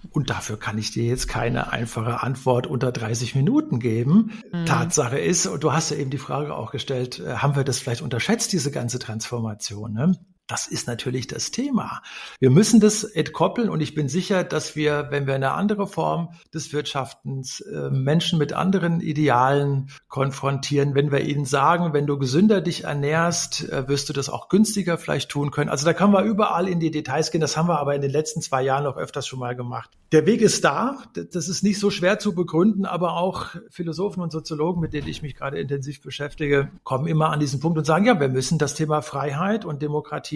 Und 0.10 0.30
dafür 0.30 0.58
kann 0.58 0.78
ich 0.78 0.92
dir 0.92 1.06
jetzt 1.06 1.28
keine 1.28 1.72
einfache 1.72 2.22
Antwort 2.22 2.68
unter 2.68 2.92
30 2.92 3.36
Minuten 3.36 3.80
geben. 3.80 4.32
Mhm. 4.52 4.66
Tatsache 4.66 5.20
ist, 5.20 5.46
und 5.46 5.64
du 5.64 5.72
hast 5.74 5.92
ja 5.92 5.98
eben 5.98 6.10
die 6.10 6.18
Frage 6.18 6.56
auch 6.56 6.72
gestellt, 6.72 7.20
äh, 7.20 7.36
haben 7.36 7.56
wir 7.56 7.64
das 7.64 7.80
vielleicht 7.80 8.02
unterschätzt, 8.02 8.52
diese 8.52 8.72
ganze 8.72 9.00
Transformation? 9.00 9.94
Ne? 9.94 10.18
Das 10.48 10.68
ist 10.68 10.86
natürlich 10.86 11.28
das 11.28 11.52
Thema. 11.52 12.02
Wir 12.40 12.50
müssen 12.50 12.82
das 12.82 13.06
entkoppeln 13.06 13.70
und 13.70 13.80
ich 13.80 13.96
bin 13.96 14.10
sicher, 14.10 14.44
dass 14.44 14.76
wir, 14.76 15.08
wenn 15.10 15.26
wir 15.26 15.36
eine 15.36 15.52
andere 15.52 15.88
Form 15.88 16.34
des 16.54 16.74
Wirtschaftens 16.74 17.62
äh, 17.62 17.90
Menschen 17.90 18.38
mit 18.38 18.52
anderen 18.52 19.00
Idealen 19.00 19.90
konfrontieren, 20.10 20.94
wenn 20.94 21.12
wir 21.12 21.22
ihnen 21.22 21.46
sagen, 21.46 21.94
wenn 21.94 22.06
du 22.06 22.18
gesünder 22.18 22.60
dich 22.60 22.84
ernährst, 22.84 23.70
äh, 23.70 23.88
wirst 23.88 24.10
du 24.10 24.14
das 24.14 24.30
auch 24.30 24.50
günstiger 24.50 24.98
vielleicht 24.98 25.30
tun 25.30 25.52
können. 25.52 25.70
Also 25.70 25.86
da 25.86 25.94
kann 25.94 26.12
man 26.12 26.26
überall 26.26 26.68
in 26.68 26.82
die 26.82 26.92
Details 26.92 27.32
gehen. 27.32 27.40
Das 27.40 27.56
haben 27.56 27.70
wir 27.70 27.80
aber 27.80 27.96
in 27.96 28.02
den 28.02 28.12
letzten 28.12 28.42
zwei 28.42 28.62
Jahren 28.62 28.84
noch 28.84 28.98
öfters 28.98 29.28
schon 29.28 29.40
mal 29.40 29.56
gemacht. 29.56 29.90
Der 30.12 30.26
Weg 30.26 30.42
ist 30.42 30.66
da. 30.66 30.98
Das 31.14 31.48
ist 31.48 31.64
nicht 31.64 31.80
so 31.80 31.90
schwer 31.90 32.20
zu 32.20 32.36
begründen, 32.36 32.86
aber 32.86 33.16
auch 33.16 33.56
Philosophen 33.70 34.22
und 34.22 34.32
Soziologen, 34.34 34.82
mit 34.82 34.92
denen 34.92 35.08
ich 35.08 35.22
mich 35.22 35.36
gerade 35.36 35.58
intensiv 35.60 36.02
beschäftige, 36.02 36.70
kommen 36.84 37.08
immer 37.08 37.30
an 37.30 37.40
diesen 37.40 37.62
Punkt 37.62 37.78
und 37.78 37.86
sagen, 37.86 38.06
ja, 38.06 38.20
wir 38.20 38.28
müssen 38.28 38.58
das 38.58 38.76
Thema 38.76 39.02
Freiheit 39.02 39.64
und 39.64 39.82
Demokratie 39.82 40.31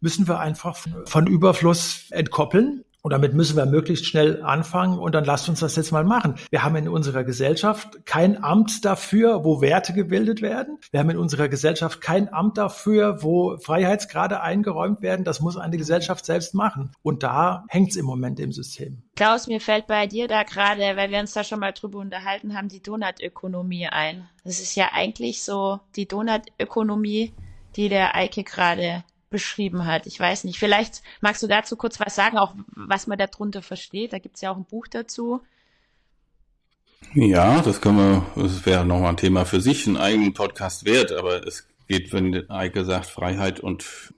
müssen 0.00 0.28
wir 0.28 0.40
einfach 0.40 0.76
von 1.04 1.26
Überfluss 1.26 2.06
entkoppeln. 2.10 2.84
Und 3.02 3.12
damit 3.12 3.32
müssen 3.32 3.56
wir 3.56 3.64
möglichst 3.64 4.04
schnell 4.04 4.42
anfangen 4.42 4.98
und 4.98 5.14
dann 5.14 5.24
lasst 5.24 5.48
uns 5.48 5.60
das 5.60 5.76
jetzt 5.76 5.90
mal 5.90 6.04
machen. 6.04 6.34
Wir 6.50 6.62
haben 6.62 6.76
in 6.76 6.88
unserer 6.88 7.24
Gesellschaft 7.24 8.04
kein 8.04 8.42
Amt 8.44 8.84
dafür, 8.84 9.42
wo 9.42 9.62
Werte 9.62 9.94
gebildet 9.94 10.42
werden. 10.42 10.78
Wir 10.90 11.00
haben 11.00 11.08
in 11.08 11.16
unserer 11.16 11.48
Gesellschaft 11.48 12.02
kein 12.02 12.32
Amt 12.32 12.58
dafür, 12.58 13.22
wo 13.22 13.56
Freiheitsgrade 13.56 14.42
eingeräumt 14.42 15.00
werden. 15.00 15.24
Das 15.24 15.40
muss 15.40 15.56
eine 15.56 15.78
Gesellschaft 15.78 16.26
selbst 16.26 16.54
machen. 16.54 16.92
Und 17.02 17.22
da 17.22 17.64
hängt 17.68 17.90
es 17.90 17.96
im 17.96 18.04
Moment 18.04 18.38
im 18.38 18.52
System. 18.52 19.02
Klaus, 19.16 19.46
mir 19.46 19.62
fällt 19.62 19.86
bei 19.86 20.06
dir 20.06 20.28
da 20.28 20.42
gerade, 20.42 20.80
weil 20.96 21.10
wir 21.10 21.20
uns 21.20 21.32
da 21.32 21.42
schon 21.42 21.60
mal 21.60 21.72
drüber 21.72 22.00
unterhalten 22.00 22.54
haben, 22.54 22.68
die 22.68 22.82
Donutökonomie 22.82 23.86
ein. 23.86 24.28
Das 24.44 24.60
ist 24.60 24.74
ja 24.74 24.90
eigentlich 24.92 25.42
so 25.42 25.80
die 25.96 26.06
Donutökonomie, 26.06 27.32
die 27.76 27.88
der 27.88 28.14
Eike 28.14 28.44
gerade 28.44 29.04
beschrieben 29.30 29.86
hat. 29.86 30.06
Ich 30.06 30.18
weiß 30.18 30.44
nicht. 30.44 30.58
Vielleicht 30.58 31.02
magst 31.20 31.42
du 31.42 31.46
dazu 31.46 31.76
kurz 31.76 31.98
was 32.00 32.14
sagen, 32.14 32.36
auch 32.36 32.54
was 32.74 33.06
man 33.06 33.18
darunter 33.18 33.62
versteht. 33.62 34.12
Da 34.12 34.18
gibt's 34.18 34.40
ja 34.40 34.50
auch 34.50 34.56
ein 34.56 34.64
Buch 34.64 34.86
dazu. 34.88 35.40
Ja, 37.14 37.62
das 37.62 37.80
können 37.80 37.96
wir, 37.96 38.26
das 38.42 38.66
wäre 38.66 38.84
nochmal 38.84 39.10
ein 39.10 39.16
Thema 39.16 39.44
für 39.44 39.60
sich, 39.60 39.86
einen 39.86 39.96
eigenen 39.96 40.34
Podcast 40.34 40.84
wert, 40.84 41.12
aber 41.12 41.46
es 41.46 41.66
geht, 41.88 42.12
wenn 42.12 42.48
Eike 42.50 42.84
sagt, 42.84 43.06
Freiheit 43.06 43.58
und 43.58 44.12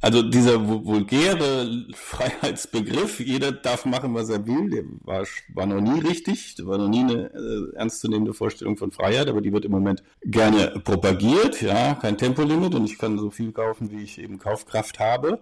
also 0.00 0.22
dieser 0.22 0.66
vulgäre 0.66 1.86
Freiheitsbegriff, 1.92 3.18
jeder 3.18 3.50
darf 3.50 3.84
machen, 3.84 4.14
was 4.14 4.28
er 4.28 4.46
will, 4.46 4.70
der 4.70 4.84
war, 5.04 5.26
war 5.54 5.66
noch 5.66 5.80
nie 5.80 6.00
richtig, 6.00 6.54
der 6.54 6.66
war 6.66 6.78
noch 6.78 6.88
nie 6.88 7.00
eine 7.00 7.30
äh, 7.32 7.76
ernstzunehmende 7.76 8.32
Vorstellung 8.32 8.76
von 8.76 8.92
Freiheit, 8.92 9.28
aber 9.28 9.40
die 9.40 9.52
wird 9.52 9.64
im 9.64 9.72
Moment 9.72 10.04
gerne 10.22 10.80
propagiert, 10.84 11.60
ja, 11.62 11.94
kein 11.94 12.16
Tempolimit 12.16 12.74
und 12.76 12.84
ich 12.84 12.96
kann 12.98 13.18
so 13.18 13.30
viel 13.30 13.50
kaufen, 13.52 13.90
wie 13.90 14.02
ich 14.02 14.20
eben 14.20 14.38
Kaufkraft 14.38 15.00
habe. 15.00 15.40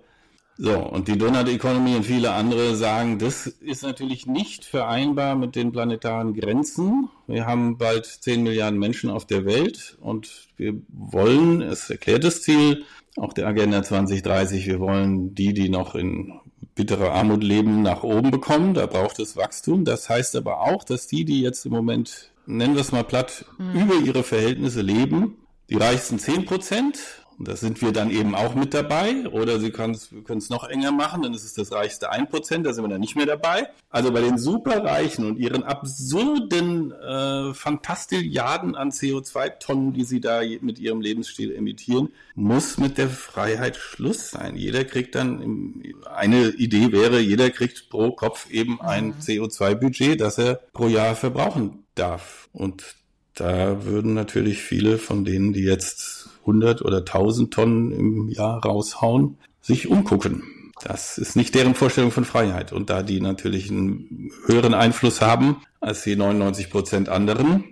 So, 0.58 0.78
und 0.78 1.08
die 1.08 1.18
Donut 1.18 1.48
Economy 1.48 1.96
und 1.96 2.04
viele 2.04 2.32
andere 2.32 2.76
sagen, 2.76 3.18
das 3.18 3.46
ist 3.46 3.82
natürlich 3.82 4.26
nicht 4.26 4.64
vereinbar 4.64 5.36
mit 5.36 5.54
den 5.54 5.70
planetaren 5.70 6.32
Grenzen. 6.32 7.10
Wir 7.26 7.44
haben 7.44 7.76
bald 7.76 8.06
10 8.06 8.42
Milliarden 8.42 8.78
Menschen 8.78 9.10
auf 9.10 9.26
der 9.26 9.44
Welt 9.44 9.98
und 10.00 10.48
wir 10.56 10.74
wollen, 10.88 11.60
es 11.60 11.90
erklärt 11.90 12.24
das 12.24 12.40
Ziel, 12.40 12.84
auch 13.16 13.34
der 13.34 13.46
Agenda 13.46 13.82
2030, 13.82 14.66
wir 14.66 14.80
wollen 14.80 15.34
die, 15.34 15.52
die 15.52 15.68
noch 15.68 15.94
in 15.94 16.32
bitterer 16.74 17.12
Armut 17.12 17.42
leben, 17.42 17.82
nach 17.82 18.02
oben 18.02 18.30
bekommen. 18.30 18.74
Da 18.74 18.86
braucht 18.86 19.18
es 19.18 19.36
Wachstum. 19.36 19.84
Das 19.84 20.08
heißt 20.08 20.36
aber 20.36 20.60
auch, 20.60 20.84
dass 20.84 21.06
die, 21.06 21.24
die 21.24 21.42
jetzt 21.42 21.66
im 21.66 21.72
Moment, 21.72 22.30
nennen 22.46 22.74
wir 22.74 22.82
es 22.82 22.92
mal 22.92 23.04
platt, 23.04 23.46
mhm. 23.58 23.80
über 23.80 23.94
ihre 23.96 24.22
Verhältnisse 24.22 24.82
leben, 24.82 25.38
die 25.68 25.76
reichsten 25.76 26.18
10 26.18 26.44
Prozent 26.44 26.98
und 27.38 27.48
da 27.48 27.56
sind 27.56 27.82
wir 27.82 27.92
dann 27.92 28.10
eben 28.10 28.34
auch 28.34 28.54
mit 28.54 28.72
dabei. 28.72 29.28
Oder 29.28 29.60
Sie 29.60 29.70
können 29.70 29.92
es 29.94 30.50
noch 30.50 30.64
enger 30.64 30.90
machen, 30.90 31.22
dann 31.22 31.34
ist 31.34 31.44
es 31.44 31.52
das 31.52 31.70
reichste 31.70 32.12
1%, 32.12 32.62
da 32.62 32.72
sind 32.72 32.84
wir 32.84 32.88
dann 32.88 33.00
nicht 33.00 33.16
mehr 33.16 33.26
dabei. 33.26 33.68
Also 33.90 34.10
bei 34.10 34.22
den 34.22 34.38
Superreichen 34.38 35.26
und 35.26 35.38
ihren 35.38 35.62
absurden 35.62 36.92
äh, 36.92 37.52
Fantastilliarden 37.52 38.74
an 38.74 38.90
CO2-Tonnen, 38.90 39.92
die 39.92 40.04
sie 40.04 40.20
da 40.20 40.40
mit 40.60 40.78
ihrem 40.78 41.00
Lebensstil 41.02 41.54
emittieren, 41.54 42.08
muss 42.34 42.78
mit 42.78 42.96
der 42.96 43.10
Freiheit 43.10 43.76
Schluss 43.76 44.30
sein. 44.30 44.56
Jeder 44.56 44.84
kriegt 44.84 45.14
dann, 45.14 45.82
eine 46.14 46.48
Idee 46.48 46.90
wäre, 46.92 47.20
jeder 47.20 47.50
kriegt 47.50 47.90
pro 47.90 48.12
Kopf 48.12 48.50
eben 48.50 48.80
ein 48.80 49.08
mhm. 49.08 49.14
CO2-Budget, 49.20 50.20
das 50.20 50.38
er 50.38 50.54
pro 50.72 50.88
Jahr 50.88 51.14
verbrauchen 51.14 51.84
darf. 51.94 52.48
Und 52.52 52.96
da 53.34 53.84
würden 53.84 54.14
natürlich 54.14 54.62
viele 54.62 54.96
von 54.96 55.24
denen, 55.26 55.52
die 55.52 55.64
jetzt 55.64 56.25
100 56.46 56.82
oder 56.82 56.98
1000 56.98 57.52
Tonnen 57.52 57.92
im 57.92 58.28
Jahr 58.28 58.64
raushauen, 58.64 59.38
sich 59.60 59.88
umgucken. 59.88 60.42
Das 60.82 61.18
ist 61.18 61.36
nicht 61.36 61.54
deren 61.54 61.74
Vorstellung 61.74 62.10
von 62.10 62.24
Freiheit. 62.24 62.72
Und 62.72 62.90
da 62.90 63.02
die 63.02 63.20
natürlich 63.20 63.70
einen 63.70 64.30
höheren 64.46 64.74
Einfluss 64.74 65.20
haben 65.20 65.62
als 65.80 66.02
die 66.02 66.16
99 66.16 66.70
Prozent 66.70 67.08
anderen, 67.08 67.64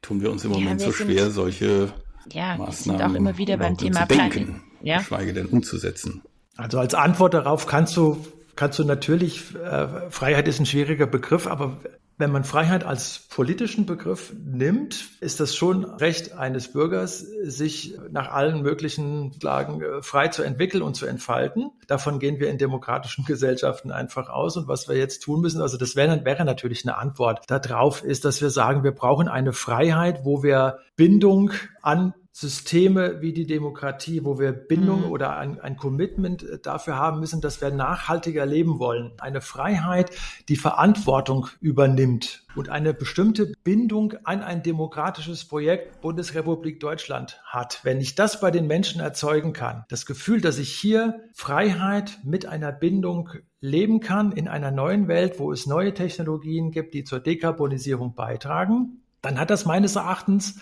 tun 0.00 0.20
wir 0.20 0.30
uns 0.30 0.44
im 0.44 0.52
ja, 0.52 0.58
Moment 0.58 0.80
so 0.80 0.92
schwer, 0.92 1.30
solche 1.30 1.92
ja, 2.32 2.56
Maßnahmen 2.56 2.98
sind 2.98 3.02
auch 3.02 3.14
immer 3.14 3.36
wieder 3.36 3.56
beim 3.56 3.76
Thema 3.76 4.08
zu 4.08 4.16
denken, 4.16 4.62
ja. 4.82 4.98
geschweige 4.98 5.32
denn 5.34 5.46
umzusetzen. 5.46 6.22
Also 6.56 6.78
als 6.78 6.94
Antwort 6.94 7.34
darauf 7.34 7.66
kannst 7.66 7.96
du 7.96 8.24
kannst 8.58 8.80
du 8.80 8.84
natürlich, 8.84 9.54
äh, 9.54 10.10
Freiheit 10.10 10.48
ist 10.48 10.58
ein 10.58 10.66
schwieriger 10.66 11.06
Begriff, 11.06 11.46
aber 11.46 11.78
wenn 12.16 12.32
man 12.32 12.42
Freiheit 12.42 12.82
als 12.82 13.20
politischen 13.30 13.86
Begriff 13.86 14.32
nimmt, 14.36 15.06
ist 15.20 15.38
das 15.38 15.54
schon 15.54 15.84
Recht 15.84 16.32
eines 16.32 16.72
Bürgers, 16.72 17.20
sich 17.20 17.96
nach 18.10 18.32
allen 18.32 18.62
möglichen 18.62 19.38
Lagen 19.40 19.80
äh, 19.80 20.02
frei 20.02 20.26
zu 20.26 20.42
entwickeln 20.42 20.82
und 20.82 20.94
zu 20.94 21.06
entfalten. 21.06 21.70
Davon 21.86 22.18
gehen 22.18 22.40
wir 22.40 22.50
in 22.50 22.58
demokratischen 22.58 23.24
Gesellschaften 23.26 23.92
einfach 23.92 24.28
aus. 24.28 24.56
Und 24.56 24.66
was 24.66 24.88
wir 24.88 24.96
jetzt 24.96 25.20
tun 25.20 25.40
müssen, 25.40 25.62
also 25.62 25.76
das 25.76 25.94
wäre, 25.94 26.24
wäre 26.24 26.44
natürlich 26.44 26.84
eine 26.84 26.98
Antwort 26.98 27.48
darauf, 27.48 28.02
ist, 28.02 28.24
dass 28.24 28.42
wir 28.42 28.50
sagen, 28.50 28.82
wir 28.82 28.92
brauchen 28.92 29.28
eine 29.28 29.52
Freiheit, 29.52 30.24
wo 30.24 30.42
wir 30.42 30.80
Bindung 30.96 31.52
an 31.80 32.12
Systeme 32.40 33.20
wie 33.20 33.32
die 33.32 33.48
Demokratie, 33.48 34.24
wo 34.24 34.38
wir 34.38 34.52
Bindung 34.52 35.06
mhm. 35.06 35.10
oder 35.10 35.36
ein, 35.38 35.58
ein, 35.58 35.76
Commitment 35.76 36.44
äh, 36.44 36.60
dafür 36.60 36.96
haben 36.96 37.18
müssen, 37.18 37.40
dass 37.40 37.60
wir 37.60 37.72
nachhaltiger 37.72 38.46
leben 38.46 38.78
wollen. 38.78 39.10
Eine 39.18 39.40
Freiheit, 39.40 40.12
die 40.48 40.54
Verantwortung 40.54 41.48
übernimmt 41.60 42.44
und 42.54 42.68
eine 42.68 42.94
bestimmte 42.94 43.52
Bindung 43.64 44.14
an 44.22 44.42
ein 44.42 44.62
demokratisches 44.62 45.46
Projekt 45.46 46.00
Bundesrepublik 46.00 46.78
Deutschland 46.78 47.40
hat. 47.44 47.80
Wenn 47.82 48.00
ich 48.00 48.14
das 48.14 48.40
bei 48.40 48.52
den 48.52 48.68
Menschen 48.68 49.00
erzeugen 49.00 49.52
kann, 49.52 49.84
das 49.88 50.06
Gefühl, 50.06 50.40
dass 50.40 50.58
ich 50.58 50.72
hier 50.72 51.24
Freiheit 51.34 52.20
mit 52.22 52.46
einer 52.46 52.70
Bindung 52.70 53.30
leben 53.60 53.98
kann 53.98 54.30
in 54.30 54.46
einer 54.46 54.70
neuen 54.70 55.08
Welt, 55.08 55.40
wo 55.40 55.50
es 55.50 55.66
neue 55.66 55.92
Technologien 55.92 56.70
gibt, 56.70 56.94
die 56.94 57.02
zur 57.02 57.18
Dekarbonisierung 57.18 58.14
beitragen, 58.14 59.02
dann 59.22 59.40
hat 59.40 59.50
das 59.50 59.66
meines 59.66 59.96
Erachtens 59.96 60.60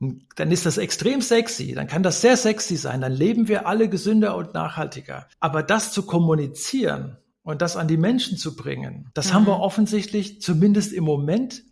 dann 0.00 0.52
ist 0.52 0.64
das 0.64 0.78
extrem 0.78 1.20
sexy, 1.20 1.74
dann 1.74 1.88
kann 1.88 2.02
das 2.02 2.20
sehr 2.20 2.36
sexy 2.36 2.76
sein, 2.76 3.00
dann 3.00 3.12
leben 3.12 3.48
wir 3.48 3.66
alle 3.66 3.88
gesünder 3.88 4.36
und 4.36 4.54
nachhaltiger. 4.54 5.26
Aber 5.40 5.62
das 5.62 5.92
zu 5.92 6.04
kommunizieren 6.04 7.16
und 7.42 7.62
das 7.62 7.76
an 7.76 7.88
die 7.88 7.96
Menschen 7.96 8.38
zu 8.38 8.54
bringen, 8.54 9.10
das 9.14 9.30
mhm. 9.30 9.34
haben 9.34 9.46
wir 9.46 9.56
mhm. 9.56 9.62
offensichtlich 9.62 10.40
zumindest 10.40 10.92
im 10.92 11.04
Moment 11.04 11.64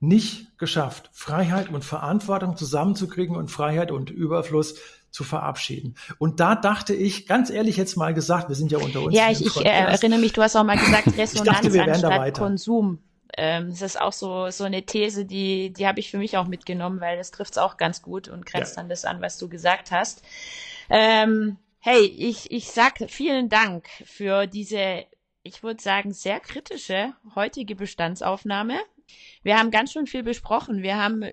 nicht 0.00 0.58
geschafft, 0.58 1.10
Freiheit 1.12 1.68
und 1.68 1.84
Verantwortung 1.84 2.56
zusammenzukriegen 2.56 3.36
und 3.36 3.50
Freiheit 3.50 3.92
und 3.92 4.10
Überfluss 4.10 4.76
zu 5.10 5.24
verabschieden. 5.24 5.94
Und 6.18 6.40
da 6.40 6.54
dachte 6.54 6.94
ich, 6.94 7.26
ganz 7.26 7.50
ehrlich 7.50 7.76
jetzt 7.76 7.96
mal 7.96 8.14
gesagt, 8.14 8.48
wir 8.48 8.56
sind 8.56 8.72
ja 8.72 8.78
unter 8.78 9.02
uns. 9.02 9.14
Ja, 9.14 9.30
ich, 9.30 9.44
ich 9.44 9.56
äh, 9.56 9.68
erinnere 9.68 10.20
mich, 10.20 10.32
du 10.32 10.42
hast 10.42 10.56
auch 10.56 10.64
mal 10.64 10.78
gesagt, 10.78 11.06
Resonanz 11.18 11.60
dachte, 11.62 11.82
anstatt 11.82 12.38
Konsum 12.38 12.98
ähm, 13.36 13.70
das 13.70 13.82
ist 13.82 14.00
auch 14.00 14.12
so, 14.12 14.50
so 14.50 14.64
eine 14.64 14.84
These, 14.84 15.24
die, 15.24 15.72
die 15.72 15.86
habe 15.86 16.00
ich 16.00 16.10
für 16.10 16.18
mich 16.18 16.36
auch 16.36 16.46
mitgenommen, 16.46 17.00
weil 17.00 17.16
das 17.16 17.30
trifft 17.30 17.52
es 17.52 17.58
auch 17.58 17.76
ganz 17.76 18.02
gut 18.02 18.28
und 18.28 18.46
grenzt 18.46 18.76
ja. 18.76 18.82
dann 18.82 18.88
das 18.88 19.04
an, 19.04 19.20
was 19.20 19.38
du 19.38 19.48
gesagt 19.48 19.90
hast. 19.90 20.22
Ähm, 20.88 21.56
hey, 21.80 22.04
ich, 22.04 22.50
ich 22.50 22.70
sag 22.70 22.98
vielen 23.08 23.48
Dank 23.48 23.88
für 24.04 24.46
diese, 24.46 25.04
ich 25.42 25.62
würde 25.62 25.82
sagen, 25.82 26.12
sehr 26.12 26.40
kritische 26.40 27.14
heutige 27.34 27.76
Bestandsaufnahme. 27.76 28.78
Wir 29.42 29.58
haben 29.58 29.70
ganz 29.70 29.92
schön 29.92 30.06
viel 30.06 30.22
besprochen. 30.22 30.82
Wir 30.82 30.96
haben 30.96 31.24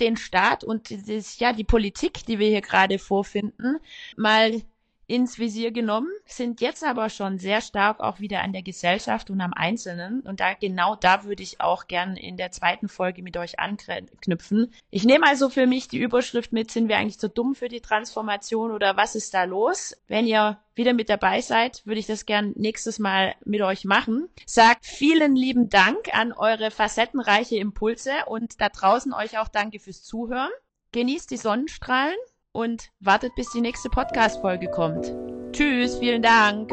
den 0.00 0.16
Staat 0.16 0.64
und 0.64 0.90
das, 1.08 1.38
ja, 1.38 1.52
die 1.52 1.64
Politik, 1.64 2.24
die 2.26 2.38
wir 2.38 2.48
hier 2.48 2.62
gerade 2.62 2.98
vorfinden, 2.98 3.78
mal 4.16 4.62
ins 5.10 5.40
Visier 5.40 5.72
genommen, 5.72 6.08
sind 6.24 6.60
jetzt 6.60 6.84
aber 6.84 7.10
schon 7.10 7.36
sehr 7.38 7.60
stark 7.60 7.98
auch 7.98 8.20
wieder 8.20 8.42
an 8.42 8.52
der 8.52 8.62
Gesellschaft 8.62 9.28
und 9.28 9.40
am 9.40 9.52
Einzelnen. 9.52 10.20
Und 10.20 10.38
da 10.38 10.54
genau 10.54 10.94
da 10.94 11.24
würde 11.24 11.42
ich 11.42 11.60
auch 11.60 11.88
gern 11.88 12.16
in 12.16 12.36
der 12.36 12.52
zweiten 12.52 12.88
Folge 12.88 13.22
mit 13.22 13.36
euch 13.36 13.58
anknüpfen. 13.58 14.72
Ich 14.90 15.04
nehme 15.04 15.26
also 15.26 15.48
für 15.50 15.66
mich 15.66 15.88
die 15.88 15.98
Überschrift 15.98 16.52
mit, 16.52 16.70
sind 16.70 16.88
wir 16.88 16.96
eigentlich 16.96 17.18
zu 17.18 17.28
dumm 17.28 17.56
für 17.56 17.68
die 17.68 17.80
Transformation 17.80 18.70
oder 18.70 18.96
was 18.96 19.16
ist 19.16 19.34
da 19.34 19.42
los? 19.42 19.96
Wenn 20.06 20.28
ihr 20.28 20.60
wieder 20.76 20.92
mit 20.92 21.10
dabei 21.10 21.40
seid, 21.40 21.84
würde 21.84 21.98
ich 21.98 22.06
das 22.06 22.24
gern 22.24 22.52
nächstes 22.54 23.00
Mal 23.00 23.34
mit 23.44 23.62
euch 23.62 23.84
machen. 23.84 24.28
Sagt 24.46 24.86
vielen 24.86 25.34
lieben 25.34 25.70
Dank 25.70 26.14
an 26.14 26.32
eure 26.32 26.70
facettenreiche 26.70 27.56
Impulse 27.56 28.12
und 28.26 28.60
da 28.60 28.68
draußen 28.68 29.12
euch 29.12 29.38
auch 29.38 29.48
danke 29.48 29.80
fürs 29.80 30.04
Zuhören. 30.04 30.50
Genießt 30.92 31.32
die 31.32 31.36
Sonnenstrahlen 31.36 32.16
und 32.52 32.90
wartet, 33.00 33.34
bis 33.36 33.50
die 33.50 33.60
nächste 33.60 33.88
Podcast-Folge 33.88 34.70
kommt. 34.70 35.14
Tschüss, 35.52 35.98
vielen 35.98 36.22
Dank. 36.22 36.70